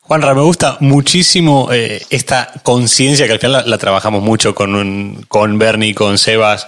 Juanra, 0.00 0.34
me 0.34 0.40
gusta 0.40 0.78
muchísimo 0.80 1.68
eh, 1.72 2.00
esta 2.08 2.50
conciencia 2.62 3.26
que 3.26 3.32
al 3.32 3.40
final 3.40 3.64
la, 3.66 3.78
trabajamos 3.78 4.22
mucho 4.22 4.54
con, 4.54 5.22
con 5.28 5.58
Bernie, 5.58 5.94
con 5.94 6.16
Sebas, 6.16 6.66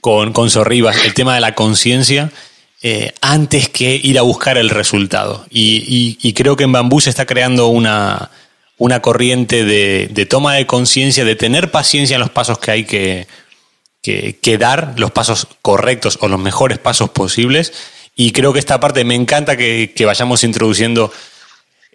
con, 0.00 0.32
con 0.32 0.48
Sorribas, 0.48 1.04
el 1.04 1.14
tema 1.14 1.34
de 1.34 1.40
la 1.40 1.54
conciencia 1.54 2.30
eh, 2.82 3.12
antes 3.20 3.68
que 3.68 4.00
ir 4.02 4.18
a 4.18 4.22
buscar 4.22 4.56
el 4.56 4.70
resultado. 4.70 5.44
Y, 5.50 6.32
creo 6.34 6.56
que 6.56 6.64
en 6.64 6.72
Bambú 6.72 7.00
se 7.00 7.10
está 7.10 7.26
creando 7.26 7.68
una, 7.68 8.30
una 8.78 9.02
corriente 9.02 9.64
de, 9.64 10.26
toma 10.26 10.54
de 10.54 10.66
conciencia, 10.66 11.24
de 11.24 11.36
tener 11.36 11.70
paciencia 11.70 12.14
en 12.14 12.20
los 12.20 12.30
pasos 12.30 12.58
que 12.58 12.70
hay 12.70 12.84
que, 12.84 13.26
que, 14.02 14.58
dar, 14.58 14.94
los 14.96 15.10
pasos 15.10 15.46
correctos 15.60 16.18
o 16.22 16.28
los 16.28 16.40
mejores 16.40 16.78
pasos 16.78 17.10
posibles. 17.10 17.72
Y 18.16 18.32
creo 18.32 18.52
que 18.52 18.58
esta 18.58 18.80
parte 18.80 19.04
me 19.04 19.14
encanta 19.14 19.58
que, 19.58 19.92
que 19.94 20.06
vayamos 20.06 20.42
introduciendo 20.42 21.12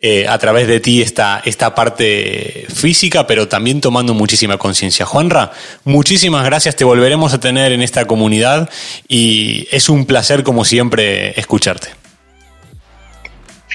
eh, 0.08 0.28
a 0.28 0.38
través 0.38 0.68
de 0.68 0.80
ti 0.80 1.02
esta, 1.02 1.42
esta 1.46 1.74
parte 1.74 2.68
física, 2.72 3.26
pero 3.26 3.48
también 3.48 3.82
tomando 3.82 4.14
muchísima 4.14 4.60
conciencia. 4.60 5.04
Juanra, 5.04 5.52
muchísimas 5.84 6.46
gracias, 6.46 6.76
te 6.76 6.84
volveremos 6.84 7.34
a 7.34 7.40
tener 7.40 7.72
en 7.72 7.82
esta 7.82 8.06
comunidad 8.06 8.70
y 9.08 9.68
es 9.72 9.90
un 9.90 10.06
placer, 10.06 10.44
como 10.44 10.64
siempre, 10.64 11.40
escucharte. 11.40 11.88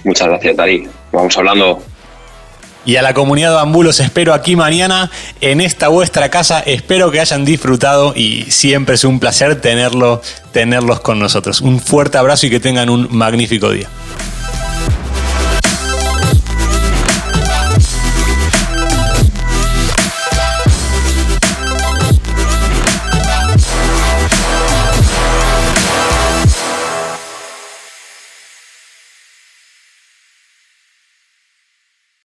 Muchas 0.04 0.28
gracias, 0.28 0.56
Darí. 0.56 0.88
Vamos 1.10 1.36
hablando. 1.36 1.82
Y 2.86 2.94
a 2.94 3.02
la 3.02 3.12
comunidad 3.12 3.48
de 3.48 3.56
Bambú 3.56 3.82
los 3.82 3.98
espero 3.98 4.32
aquí 4.32 4.54
mañana 4.54 5.10
en 5.40 5.60
esta 5.60 5.88
vuestra 5.88 6.28
casa. 6.30 6.60
Espero 6.60 7.10
que 7.10 7.18
hayan 7.18 7.44
disfrutado 7.44 8.12
y 8.14 8.44
siempre 8.52 8.94
es 8.94 9.02
un 9.02 9.18
placer 9.18 9.60
tenerlo, 9.60 10.22
tenerlos 10.52 11.00
con 11.00 11.18
nosotros. 11.18 11.60
Un 11.60 11.80
fuerte 11.80 12.18
abrazo 12.18 12.46
y 12.46 12.50
que 12.50 12.60
tengan 12.60 12.88
un 12.88 13.08
magnífico 13.10 13.68
día. 13.70 13.88